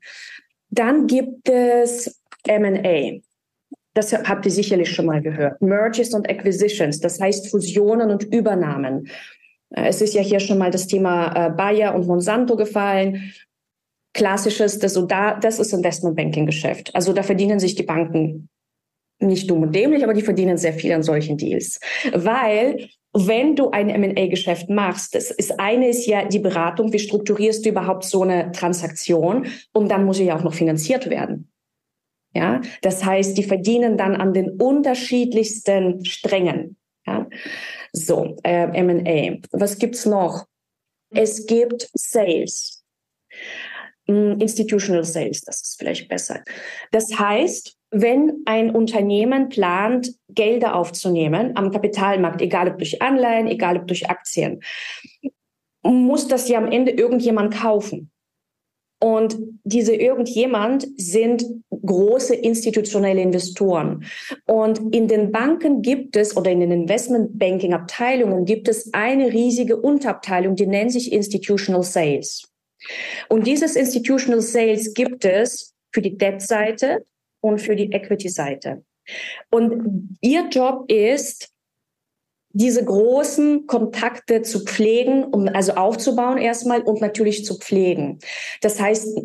Dann 0.71 1.07
gibt 1.07 1.49
es 1.49 2.21
M&A. 2.47 3.21
Das 3.95 4.13
habt 4.13 4.47
ihr 4.47 4.53
sicherlich 4.53 4.93
schon 4.95 5.07
mal 5.07 5.21
gehört. 5.21 5.61
Mergers 5.61 6.15
und 6.15 6.29
Acquisitions, 6.29 7.01
das 7.01 7.21
heißt 7.21 7.51
Fusionen 7.51 8.11
und 8.11 8.25
Übernahmen. 8.33 9.09
Äh, 9.71 9.89
es 9.89 10.01
ist 10.01 10.15
ja 10.15 10.23
hier 10.23 10.41
schon 10.41 10.59
mal 10.59 10.71
das 10.71 10.87
Thema 10.87 11.47
äh, 11.47 11.51
Bayer 11.51 11.95
und 11.95 12.07
Monsanto 12.07 12.57
gefallen. 12.57 13.33
Klassisches, 14.15 14.79
das, 14.79 14.95
so 14.95 15.07
da, 15.07 15.35
das 15.35 15.59
ist 15.59 15.73
Investmentbanking-Geschäft. 15.73 16.95
Also 16.95 17.13
da 17.13 17.23
verdienen 17.23 17.61
sich 17.61 17.75
die 17.75 17.83
Banken 17.83 18.49
nicht 19.21 19.51
dumm 19.51 19.63
und 19.63 19.75
dämlich, 19.75 20.05
aber 20.05 20.15
die 20.15 20.23
verdienen 20.23 20.59
sehr 20.59 20.73
viel 20.73 20.93
an 20.93 21.03
solchen 21.03 21.37
Deals. 21.37 21.81
Weil 22.13 22.89
wenn 23.27 23.57
du 23.57 23.71
ein 23.71 23.89
M&A-Geschäft 23.89 24.69
machst, 24.69 25.15
das 25.15 25.31
ist 25.31 25.59
eine 25.59 25.89
ist 25.89 26.07
ja 26.07 26.27
die 26.27 26.39
Beratung, 26.39 26.93
wie 26.93 26.99
strukturierst 26.99 27.65
du 27.65 27.71
überhaupt 27.71 28.05
so 28.05 28.23
eine 28.23 28.53
Transaktion 28.53 29.47
und 29.73 29.91
dann 29.91 30.05
muss 30.05 30.19
sie 30.19 30.25
ja 30.25 30.37
auch 30.37 30.45
noch 30.45 30.55
finanziert 30.55 31.09
werden. 31.09 31.51
Ja, 32.35 32.61
das 32.83 33.05
heißt, 33.05 33.39
die 33.39 33.43
verdienen 33.43 33.97
dann 33.97 34.15
an 34.15 34.35
den 34.35 34.61
unterschiedlichsten 34.61 36.05
Strängen. 36.05 36.77
Ja, 37.07 37.27
so 37.93 38.37
äh, 38.45 38.65
M&A. 38.79 39.39
Was 39.53 39.79
gibt's 39.79 40.05
noch? 40.05 40.47
Es 41.11 41.47
gibt 41.47 41.89
Sales, 41.95 42.85
hm, 44.07 44.39
Institutional 44.41 45.05
Sales. 45.05 45.41
Das 45.41 45.63
ist 45.63 45.79
vielleicht 45.79 46.09
besser. 46.09 46.45
Das 46.93 47.19
heißt, 47.19 47.78
wenn 47.91 48.43
ein 48.45 48.71
Unternehmen 48.75 49.49
plant, 49.49 50.13
Gelder 50.29 50.75
aufzunehmen 50.75 51.57
am 51.57 51.71
Kapitalmarkt, 51.71 52.43
egal 52.43 52.69
ob 52.69 52.79
durch 52.79 53.01
Anleihen, 53.01 53.47
egal 53.47 53.79
ob 53.79 53.87
durch 53.87 54.11
Aktien, 54.11 54.61
muss 55.83 56.29
das 56.29 56.49
ja 56.49 56.59
am 56.59 56.71
Ende 56.71 56.93
irgendjemand 56.93 57.55
kaufen. 57.55 58.11
Und 59.01 59.37
diese 59.63 59.95
irgendjemand 59.95 60.87
sind 60.97 61.45
große 61.71 62.35
institutionelle 62.35 63.23
Investoren. 63.23 64.05
Und 64.47 64.95
in 64.95 65.07
den 65.07 65.31
Banken 65.31 65.83
gibt 65.83 66.17
es 66.17 66.37
oder 66.37 66.51
in 66.51 66.61
den 66.61 66.73
Investmentbanking-Abteilungen 66.73 68.45
gibt 68.45 68.67
es 68.67 68.93
eine 68.93 69.33
riesige 69.33 69.77
Unterabteilung, 69.77 70.57
die 70.57 70.67
nennt 70.67 70.93
sich 70.93 71.13
Institutional 71.13 71.85
Sales. 71.85 72.49
Und 73.29 73.47
dieses 73.47 73.77
Institutional 73.77 74.41
Sales 74.41 74.95
gibt 74.95 75.25
es 75.25 75.75
für 75.93 76.03
die 76.03 76.17
Debt-Seite, 76.17 77.05
und 77.41 77.61
für 77.61 77.77
die 77.77 77.93
Equity-Seite. 77.93 78.85
Und 79.51 80.17
ihr 80.21 80.49
Job 80.49 80.91
ist, 80.91 81.53
diese 82.53 82.83
großen 82.83 83.67
Kontakte 83.67 84.43
zu 84.43 84.65
pflegen, 84.65 85.25
um 85.25 85.49
also 85.49 85.73
aufzubauen 85.75 86.39
erstmal 86.39 86.81
und 86.81 87.01
natürlich 87.01 87.45
zu 87.45 87.59
pflegen. 87.59 88.19
Das 88.63 88.81
heißt, 88.81 89.21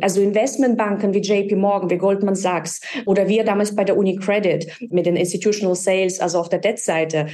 also 0.00 0.20
Investmentbanken 0.20 1.14
wie 1.14 1.20
JP 1.20 1.54
Morgan, 1.56 1.88
wie 1.88 1.98
Goldman 1.98 2.34
Sachs 2.34 2.80
oder 3.06 3.28
wir 3.28 3.44
damals 3.44 3.74
bei 3.74 3.84
der 3.84 3.96
Uni 3.96 4.16
Credit 4.16 4.66
mit 4.90 5.06
den 5.06 5.16
Institutional 5.16 5.76
Sales, 5.76 6.20
also 6.20 6.40
auf 6.40 6.48
der 6.48 6.58
Debt-Seite, 6.58 7.28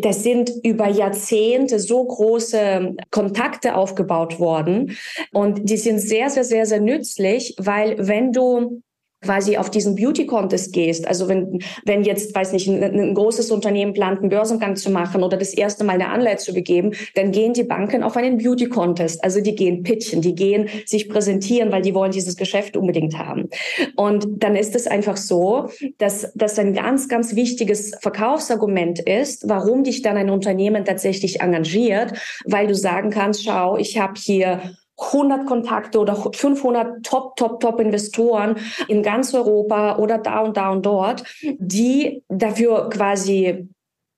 das 0.00 0.22
sind 0.22 0.50
über 0.64 0.88
Jahrzehnte 0.88 1.78
so 1.78 2.04
große 2.04 2.96
Kontakte 3.10 3.74
aufgebaut 3.76 4.40
worden 4.40 4.96
und 5.32 5.68
die 5.68 5.76
sind 5.76 6.00
sehr, 6.00 6.30
sehr, 6.30 6.44
sehr, 6.44 6.64
sehr 6.64 6.80
nützlich, 6.80 7.54
weil 7.58 7.96
wenn 7.98 8.32
du 8.32 8.82
quasi 9.26 9.56
auf 9.56 9.70
diesen 9.70 9.96
Beauty 9.96 10.24
Contest 10.24 10.72
gehst, 10.72 11.06
also 11.06 11.28
wenn, 11.28 11.58
wenn 11.84 12.04
jetzt, 12.04 12.34
weiß 12.34 12.52
nicht, 12.52 12.68
ein, 12.68 12.82
ein, 12.82 13.14
großes 13.14 13.50
Unternehmen 13.50 13.92
plant, 13.92 14.20
einen 14.20 14.28
Börsengang 14.28 14.76
zu 14.76 14.90
machen 14.90 15.22
oder 15.24 15.36
das 15.36 15.52
erste 15.52 15.84
Mal 15.84 15.94
eine 15.94 16.10
Anleihe 16.10 16.36
zu 16.36 16.54
begeben, 16.54 16.92
dann 17.14 17.32
gehen 17.32 17.52
die 17.52 17.64
Banken 17.64 18.04
auf 18.04 18.16
einen 18.16 18.38
Beauty 18.38 18.68
Contest. 18.68 19.22
Also 19.24 19.40
die 19.40 19.54
gehen 19.54 19.82
pitchen, 19.82 20.22
die 20.22 20.34
gehen 20.34 20.68
sich 20.86 21.08
präsentieren, 21.08 21.72
weil 21.72 21.82
die 21.82 21.94
wollen 21.94 22.12
dieses 22.12 22.36
Geschäft 22.36 22.76
unbedingt 22.76 23.18
haben. 23.18 23.48
Und 23.96 24.26
dann 24.42 24.54
ist 24.54 24.76
es 24.76 24.86
einfach 24.86 25.16
so, 25.16 25.68
dass 25.98 26.32
das 26.34 26.58
ein 26.58 26.72
ganz, 26.72 27.08
ganz 27.08 27.34
wichtiges 27.34 27.92
Verkaufsargument 28.00 29.00
ist, 29.00 29.48
warum 29.48 29.82
dich 29.82 30.02
dann 30.02 30.16
ein 30.16 30.30
Unternehmen 30.30 30.84
tatsächlich 30.84 31.40
engagiert, 31.40 32.12
weil 32.44 32.68
du 32.68 32.74
sagen 32.74 33.10
kannst, 33.10 33.44
schau, 33.44 33.76
ich 33.76 33.98
habe 33.98 34.14
hier 34.16 34.60
100 34.98 35.46
Kontakte 35.46 35.98
oder 35.98 36.16
500 36.16 37.04
Top, 37.04 37.36
Top, 37.36 37.60
Top 37.60 37.80
Investoren 37.80 38.56
in 38.88 39.02
ganz 39.02 39.34
Europa 39.34 39.98
oder 39.98 40.18
da 40.18 40.40
und 40.40 40.56
da 40.56 40.70
und 40.70 40.86
dort, 40.86 41.24
die 41.58 42.22
dafür 42.28 42.88
quasi 42.88 43.68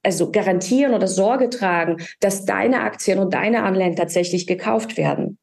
also 0.04 0.30
garantieren 0.30 0.94
oder 0.94 1.08
Sorge 1.08 1.50
tragen, 1.50 1.98
dass 2.20 2.44
deine 2.44 2.80
Aktien 2.80 3.18
und 3.18 3.34
deine 3.34 3.64
Anleihen 3.64 3.96
tatsächlich 3.96 4.46
gekauft 4.46 4.96
werden. 4.96 5.38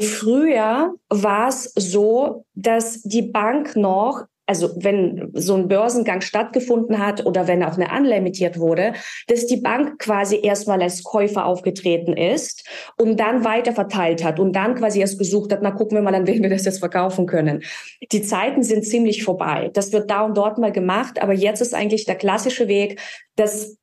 Früher 0.00 0.94
war 1.08 1.48
es 1.48 1.72
so, 1.74 2.44
dass 2.54 3.02
die 3.02 3.22
Bank 3.22 3.76
noch 3.76 4.24
also 4.46 4.70
wenn 4.76 5.30
so 5.32 5.54
ein 5.54 5.68
Börsengang 5.68 6.20
stattgefunden 6.20 6.98
hat 6.98 7.24
oder 7.24 7.48
wenn 7.48 7.62
auch 7.62 7.74
eine 7.74 7.90
Anleihe 7.90 8.18
emittiert 8.18 8.58
wurde, 8.58 8.92
dass 9.26 9.46
die 9.46 9.56
Bank 9.56 9.98
quasi 9.98 10.40
erstmal 10.42 10.82
als 10.82 11.02
Käufer 11.02 11.46
aufgetreten 11.46 12.14
ist 12.14 12.68
und 12.98 13.18
dann 13.18 13.44
weiter 13.44 13.72
verteilt 13.72 14.22
hat 14.22 14.38
und 14.38 14.52
dann 14.54 14.74
quasi 14.74 15.00
erst 15.00 15.18
gesucht 15.18 15.52
hat, 15.52 15.60
na 15.62 15.70
gucken 15.70 15.96
wir 15.96 16.02
mal, 16.02 16.14
an 16.14 16.26
wen 16.26 16.42
wir 16.42 16.50
das 16.50 16.64
jetzt 16.64 16.78
verkaufen 16.78 17.26
können. 17.26 17.62
Die 18.12 18.22
Zeiten 18.22 18.62
sind 18.62 18.84
ziemlich 18.84 19.24
vorbei. 19.24 19.70
Das 19.72 19.92
wird 19.92 20.10
da 20.10 20.22
und 20.22 20.36
dort 20.36 20.58
mal 20.58 20.72
gemacht, 20.72 21.22
aber 21.22 21.32
jetzt 21.32 21.60
ist 21.60 21.74
eigentlich 21.74 22.04
der 22.04 22.16
klassische 22.16 22.68
Weg, 22.68 23.00
dass 23.36 23.78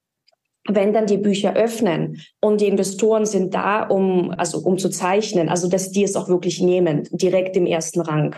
wenn 0.67 0.93
dann 0.93 1.07
die 1.07 1.17
Bücher 1.17 1.55
öffnen 1.55 2.21
und 2.39 2.61
die 2.61 2.67
Investoren 2.67 3.25
sind 3.25 3.53
da, 3.53 3.83
um, 3.83 4.31
also, 4.31 4.59
um 4.59 4.77
zu 4.77 4.89
zeichnen, 4.89 5.49
also, 5.49 5.67
dass 5.67 5.91
die 5.91 6.03
es 6.03 6.15
auch 6.15 6.29
wirklich 6.29 6.61
nehmen, 6.61 7.07
direkt 7.11 7.57
im 7.57 7.65
ersten 7.65 8.01
Rang. 8.01 8.35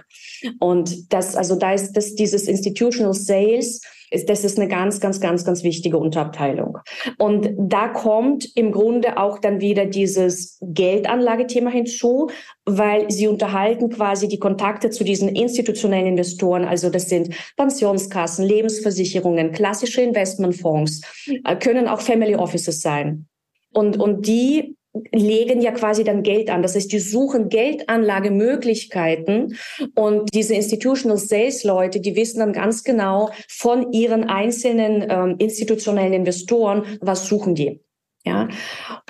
Und 0.59 1.11
das, 1.11 1.35
also, 1.35 1.55
da 1.55 1.73
ist 1.73 1.93
das, 1.93 2.15
dieses 2.15 2.47
Institutional 2.47 3.13
Sales, 3.13 3.81
ist, 4.13 4.29
das 4.29 4.43
ist 4.43 4.59
eine 4.59 4.67
ganz, 4.67 4.99
ganz, 4.99 5.19
ganz, 5.19 5.43
ganz 5.43 5.63
wichtige 5.63 5.97
Unterabteilung. 5.97 6.77
Und 7.17 7.49
da 7.57 7.87
kommt 7.87 8.45
im 8.55 8.71
Grunde 8.71 9.17
auch 9.17 9.39
dann 9.39 9.59
wieder 9.59 9.85
dieses 9.85 10.59
Geldanlagethema 10.61 11.69
hinzu, 11.69 12.29
weil 12.65 13.09
sie 13.09 13.27
unterhalten 13.27 13.89
quasi 13.89 14.27
die 14.27 14.39
Kontakte 14.39 14.89
zu 14.89 15.03
diesen 15.03 15.29
institutionellen 15.29 16.07
Investoren. 16.07 16.65
Also 16.65 16.89
das 16.89 17.09
sind 17.09 17.35
Pensionskassen, 17.57 18.45
Lebensversicherungen, 18.45 19.51
klassische 19.51 20.01
Investmentfonds, 20.01 21.01
äh, 21.43 21.55
können 21.55 21.87
auch 21.87 22.01
Family 22.01 22.35
Offices 22.35 22.81
sein. 22.81 23.27
Und, 23.73 23.97
und 23.97 24.27
die 24.27 24.77
legen 25.11 25.61
ja 25.61 25.71
quasi 25.71 26.03
dann 26.03 26.23
Geld 26.23 26.49
an. 26.49 26.61
Das 26.61 26.75
heißt, 26.75 26.91
die 26.91 26.99
suchen 26.99 27.49
Geldanlagemöglichkeiten 27.49 29.57
und 29.95 30.33
diese 30.33 30.53
Institutional 30.53 31.17
Sales 31.17 31.63
Leute, 31.63 31.99
die 31.99 32.15
wissen 32.15 32.39
dann 32.39 32.53
ganz 32.53 32.83
genau 32.83 33.31
von 33.47 33.91
ihren 33.91 34.25
einzelnen 34.25 35.05
ähm, 35.09 35.35
institutionellen 35.39 36.13
Investoren, 36.13 36.83
was 37.01 37.27
suchen 37.27 37.55
die. 37.55 37.81
Ja, 38.25 38.47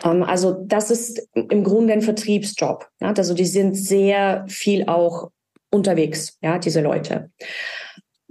ähm, 0.03 0.23
also 0.23 0.63
das 0.65 0.89
ist 0.89 1.27
im 1.33 1.63
Grunde 1.63 1.93
ein 1.93 2.01
Vertriebsjob. 2.01 2.87
Also 2.99 3.33
die 3.33 3.45
sind 3.45 3.75
sehr 3.75 4.45
viel 4.47 4.85
auch 4.87 5.29
unterwegs, 5.69 6.37
ja, 6.41 6.59
diese 6.59 6.81
Leute. 6.81 7.31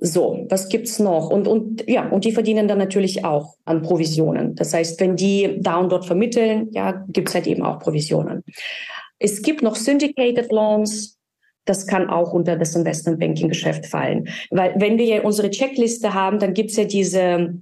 So, 0.05 0.47
was 0.51 0.69
gibt's 0.69 0.99
noch? 0.99 1.31
Und, 1.31 1.47
und, 1.47 1.89
ja, 1.89 2.09
und 2.09 2.25
die 2.25 2.33
verdienen 2.33 2.67
dann 2.67 2.79
natürlich 2.79 3.25
auch 3.25 3.55
an 3.65 3.83
Provisionen. 3.83 4.57
Das 4.57 4.75
heißt, 4.75 5.01
wenn 5.01 5.15
die 5.15 5.59
da 5.61 5.77
und 5.77 5.93
dort 5.93 6.07
vermitteln, 6.07 6.71
ja, 6.73 7.05
gibt's 7.09 7.35
halt 7.35 7.47
eben 7.47 7.63
auch 7.63 7.79
Provisionen. 7.79 8.43
Es 9.21 9.43
gibt 9.43 9.63
noch 9.63 9.77
Syndicated 9.77 10.51
Loans. 10.51 11.19
Das 11.67 11.87
kann 11.87 12.11
auch 12.11 12.33
unter 12.33 12.57
das 12.57 12.75
Investmentbanking-Geschäft 12.75 13.87
fallen. 13.87 14.29
Weil 14.51 14.75
wenn 14.77 14.99
wir 14.99 15.05
ja 15.05 15.23
unsere 15.23 15.51
Checkliste 15.51 16.13
haben, 16.13 16.41
dann 16.41 16.53
gibt's 16.53 16.75
ja 16.75 16.83
diese 16.83 17.55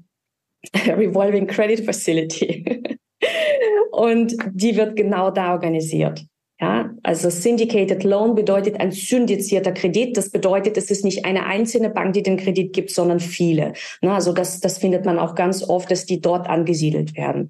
Revolving 0.86 1.46
Credit 1.46 1.84
Facility. 1.84 2.96
und 3.92 4.34
die 4.50 4.76
wird 4.78 4.96
genau 4.96 5.30
da 5.30 5.52
organisiert. 5.52 6.24
Ja, 6.60 6.90
also 7.02 7.30
Syndicated 7.30 8.04
Loan 8.04 8.34
bedeutet 8.34 8.78
ein 8.80 8.92
syndizierter 8.92 9.72
Kredit. 9.72 10.16
Das 10.18 10.28
bedeutet, 10.28 10.76
es 10.76 10.90
ist 10.90 11.04
nicht 11.04 11.24
eine 11.24 11.46
einzelne 11.46 11.88
Bank, 11.88 12.12
die 12.12 12.22
den 12.22 12.36
Kredit 12.36 12.74
gibt, 12.74 12.90
sondern 12.90 13.18
viele. 13.18 13.72
Na, 14.02 14.16
also 14.16 14.34
das, 14.34 14.60
das 14.60 14.76
findet 14.76 15.06
man 15.06 15.18
auch 15.18 15.34
ganz 15.34 15.66
oft, 15.66 15.90
dass 15.90 16.04
die 16.04 16.20
dort 16.20 16.48
angesiedelt 16.48 17.16
werden. 17.16 17.48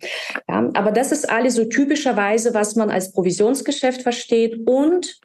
Ja, 0.48 0.70
aber 0.74 0.92
das 0.92 1.10
ist 1.10 1.28
alles 1.28 1.56
so 1.56 1.64
typischerweise, 1.64 2.54
was 2.54 2.76
man 2.76 2.88
als 2.88 3.12
Provisionsgeschäft 3.12 4.02
versteht 4.02 4.60
und 4.68 5.18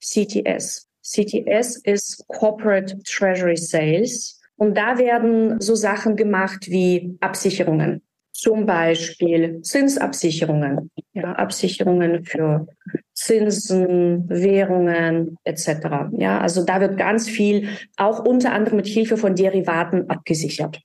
CTS. 0.00 0.88
CTS 1.02 1.76
ist 1.76 2.24
Corporate 2.26 2.98
Treasury 3.04 3.56
Sales. 3.56 4.40
Und 4.56 4.76
da 4.76 4.98
werden 4.98 5.60
so 5.60 5.76
Sachen 5.76 6.16
gemacht 6.16 6.68
wie 6.68 7.16
Absicherungen 7.20 8.02
zum 8.32 8.66
Beispiel 8.66 9.60
Zinsabsicherungen, 9.62 10.90
ja, 11.12 11.32
Absicherungen 11.32 12.24
für 12.24 12.66
Zinsen, 13.14 14.28
Währungen 14.28 15.36
etc. 15.44 16.10
Ja, 16.16 16.40
also 16.40 16.64
da 16.64 16.80
wird 16.80 16.96
ganz 16.96 17.28
viel 17.28 17.68
auch 17.96 18.24
unter 18.24 18.52
anderem 18.52 18.76
mit 18.76 18.86
Hilfe 18.86 19.16
von 19.16 19.36
Derivaten 19.36 20.08
abgesichert. 20.08 20.80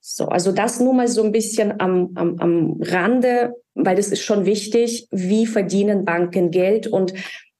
So, 0.00 0.26
also 0.26 0.52
das 0.52 0.80
nur 0.80 0.94
mal 0.94 1.06
so 1.06 1.22
ein 1.22 1.32
bisschen 1.32 1.80
am, 1.80 2.12
am, 2.14 2.38
am 2.38 2.80
Rande, 2.80 3.52
weil 3.74 3.96
das 3.96 4.08
ist 4.08 4.22
schon 4.22 4.46
wichtig, 4.46 5.06
wie 5.10 5.46
verdienen 5.46 6.06
Banken 6.06 6.50
Geld 6.50 6.86
und 6.86 7.12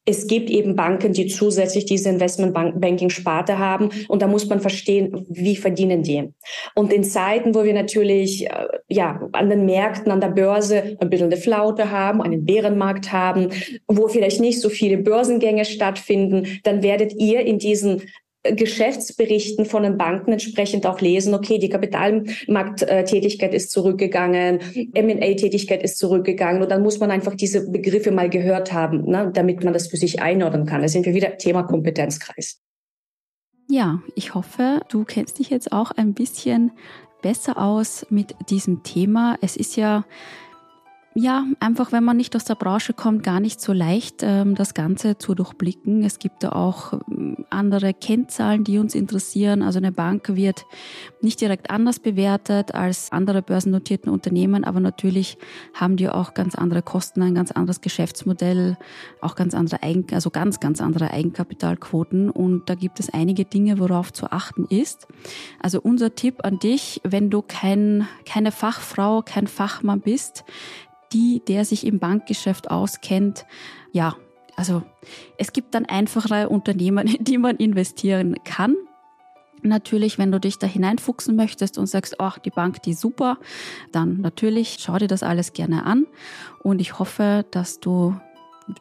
es 0.08 0.26
gibt 0.26 0.48
eben 0.48 0.74
Banken, 0.74 1.12
die 1.12 1.26
zusätzlich 1.26 1.84
diese 1.84 2.08
Investmentbanking-Sparte 2.08 3.58
haben. 3.58 3.90
Und 4.08 4.22
da 4.22 4.26
muss 4.26 4.48
man 4.48 4.60
verstehen, 4.60 5.26
wie 5.28 5.54
verdienen 5.54 6.02
die. 6.02 6.32
Und 6.74 6.94
in 6.94 7.04
Zeiten, 7.04 7.54
wo 7.54 7.62
wir 7.62 7.74
natürlich 7.74 8.46
äh, 8.46 8.68
ja, 8.88 9.20
an 9.32 9.50
den 9.50 9.66
Märkten, 9.66 10.10
an 10.10 10.22
der 10.22 10.28
Börse 10.28 10.96
ein 10.98 11.10
bisschen 11.10 11.26
eine 11.26 11.36
Flaute 11.36 11.90
haben, 11.90 12.22
einen 12.22 12.46
Bärenmarkt 12.46 13.12
haben, 13.12 13.50
wo 13.86 14.08
vielleicht 14.08 14.40
nicht 14.40 14.62
so 14.62 14.70
viele 14.70 14.96
Börsengänge 14.96 15.66
stattfinden, 15.66 16.58
dann 16.64 16.82
werdet 16.82 17.12
ihr 17.12 17.40
in 17.40 17.58
diesen 17.58 18.02
Geschäftsberichten 18.54 19.64
von 19.64 19.82
den 19.82 19.98
Banken 19.98 20.32
entsprechend 20.32 20.86
auch 20.86 21.00
lesen, 21.00 21.34
okay, 21.34 21.58
die 21.58 21.68
Kapitalmarkttätigkeit 21.68 23.54
ist 23.54 23.70
zurückgegangen, 23.70 24.60
M&A-Tätigkeit 24.94 25.82
ist 25.82 25.98
zurückgegangen 25.98 26.62
und 26.62 26.70
dann 26.70 26.82
muss 26.82 27.00
man 27.00 27.10
einfach 27.10 27.34
diese 27.34 27.70
Begriffe 27.70 28.10
mal 28.10 28.30
gehört 28.30 28.72
haben, 28.72 29.04
ne, 29.04 29.30
damit 29.32 29.64
man 29.64 29.72
das 29.72 29.88
für 29.88 29.96
sich 29.96 30.20
einordnen 30.20 30.66
kann. 30.66 30.82
Da 30.82 30.88
sind 30.88 31.06
wir 31.06 31.14
wieder 31.14 31.36
Thema 31.38 31.62
Kompetenzkreis. 31.62 32.60
Ja, 33.70 34.00
ich 34.14 34.34
hoffe, 34.34 34.80
du 34.88 35.04
kennst 35.04 35.38
dich 35.38 35.50
jetzt 35.50 35.72
auch 35.72 35.90
ein 35.90 36.14
bisschen 36.14 36.72
besser 37.20 37.58
aus 37.58 38.06
mit 38.08 38.34
diesem 38.48 38.82
Thema. 38.82 39.36
Es 39.42 39.56
ist 39.56 39.76
ja 39.76 40.04
ja, 41.14 41.44
einfach 41.58 41.90
wenn 41.90 42.04
man 42.04 42.16
nicht 42.16 42.36
aus 42.36 42.44
der 42.44 42.54
Branche 42.54 42.92
kommt, 42.92 43.22
gar 43.22 43.40
nicht 43.40 43.60
so 43.60 43.72
leicht, 43.72 44.22
ähm, 44.22 44.54
das 44.54 44.74
Ganze 44.74 45.18
zu 45.18 45.34
durchblicken. 45.34 46.04
Es 46.04 46.18
gibt 46.18 46.42
da 46.44 46.50
auch 46.50 46.92
ähm, 47.10 47.44
andere 47.50 47.92
Kennzahlen, 47.94 48.62
die 48.62 48.78
uns 48.78 48.94
interessieren. 48.94 49.62
Also 49.62 49.78
eine 49.78 49.90
Bank 49.90 50.36
wird 50.36 50.64
nicht 51.20 51.40
direkt 51.40 51.70
anders 51.70 51.98
bewertet 51.98 52.74
als 52.74 53.10
andere 53.10 53.42
börsennotierten 53.42 54.12
Unternehmen, 54.12 54.64
aber 54.64 54.80
natürlich 54.80 55.38
haben 55.74 55.96
die 55.96 56.08
auch 56.08 56.34
ganz 56.34 56.54
andere 56.54 56.82
Kosten, 56.82 57.22
ein 57.22 57.34
ganz 57.34 57.50
anderes 57.50 57.80
Geschäftsmodell, 57.80 58.76
auch 59.20 59.34
ganz 59.34 59.54
andere 59.54 59.82
Eigen, 59.82 60.06
also 60.12 60.30
ganz, 60.30 60.60
ganz 60.60 60.80
andere 60.80 61.10
Eigenkapitalquoten. 61.10 62.30
Und 62.30 62.68
da 62.70 62.74
gibt 62.74 63.00
es 63.00 63.12
einige 63.12 63.44
Dinge, 63.44 63.78
worauf 63.78 64.12
zu 64.12 64.30
achten 64.30 64.66
ist. 64.66 65.08
Also 65.60 65.80
unser 65.80 66.14
Tipp 66.14 66.44
an 66.44 66.58
dich, 66.58 67.00
wenn 67.02 67.30
du 67.30 67.42
kein, 67.42 68.06
keine 68.24 68.52
Fachfrau, 68.52 69.22
kein 69.22 69.46
Fachmann 69.46 70.00
bist, 70.00 70.44
die, 71.12 71.42
der 71.46 71.64
sich 71.64 71.86
im 71.86 71.98
Bankgeschäft 71.98 72.70
auskennt, 72.70 73.46
ja, 73.92 74.16
also 74.56 74.82
es 75.36 75.52
gibt 75.52 75.74
dann 75.74 75.86
einfachere 75.86 76.48
Unternehmen, 76.48 77.06
in 77.06 77.24
die 77.24 77.38
man 77.38 77.56
investieren 77.56 78.34
kann. 78.44 78.74
Natürlich, 79.62 80.18
wenn 80.18 80.30
du 80.30 80.38
dich 80.38 80.58
da 80.58 80.66
hineinfuchsen 80.66 81.34
möchtest 81.34 81.78
und 81.78 81.86
sagst, 81.86 82.20
ach, 82.20 82.38
die 82.38 82.50
Bank, 82.50 82.82
die 82.82 82.94
super, 82.94 83.38
dann 83.92 84.20
natürlich 84.20 84.76
schau 84.78 84.98
dir 84.98 85.08
das 85.08 85.22
alles 85.22 85.52
gerne 85.52 85.84
an. 85.84 86.06
Und 86.62 86.80
ich 86.80 86.98
hoffe, 86.98 87.44
dass 87.50 87.80
du 87.80 88.14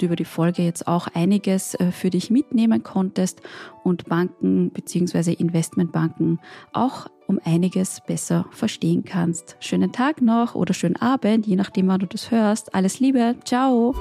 über 0.02 0.16
die 0.16 0.26
Folge 0.26 0.64
jetzt 0.64 0.88
auch 0.88 1.08
einiges 1.14 1.76
äh, 1.76 1.92
für 1.92 2.10
dich 2.10 2.30
mitnehmen 2.30 2.84
konntest 2.84 3.42
und 3.84 4.06
Banken 4.06 4.72
bzw. 4.72 5.34
Investmentbanken 5.34 6.40
auch 6.74 7.08
um 7.28 7.40
einiges 7.44 8.02
besser 8.06 8.46
verstehen 8.52 9.04
kannst. 9.04 9.58
Schönen 9.60 9.92
Tag 9.92 10.22
noch 10.22 10.56
oder 10.56 10.74
schönen 10.74 10.96
Abend, 10.96 11.46
je 11.46 11.56
nachdem, 11.56 11.88
wann 11.88 12.00
du 12.00 12.08
das 12.08 12.32
hörst. 12.32 12.74
Alles 12.74 13.00
Liebe, 13.00 13.36
ciao! 13.44 13.94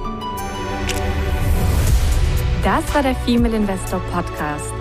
Das 2.62 2.94
war 2.94 3.02
der 3.02 3.14
Female 3.14 3.54
Investor 3.56 4.00
Podcast. 4.12 4.72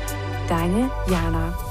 deine 0.47 0.89
Jana. 1.09 1.66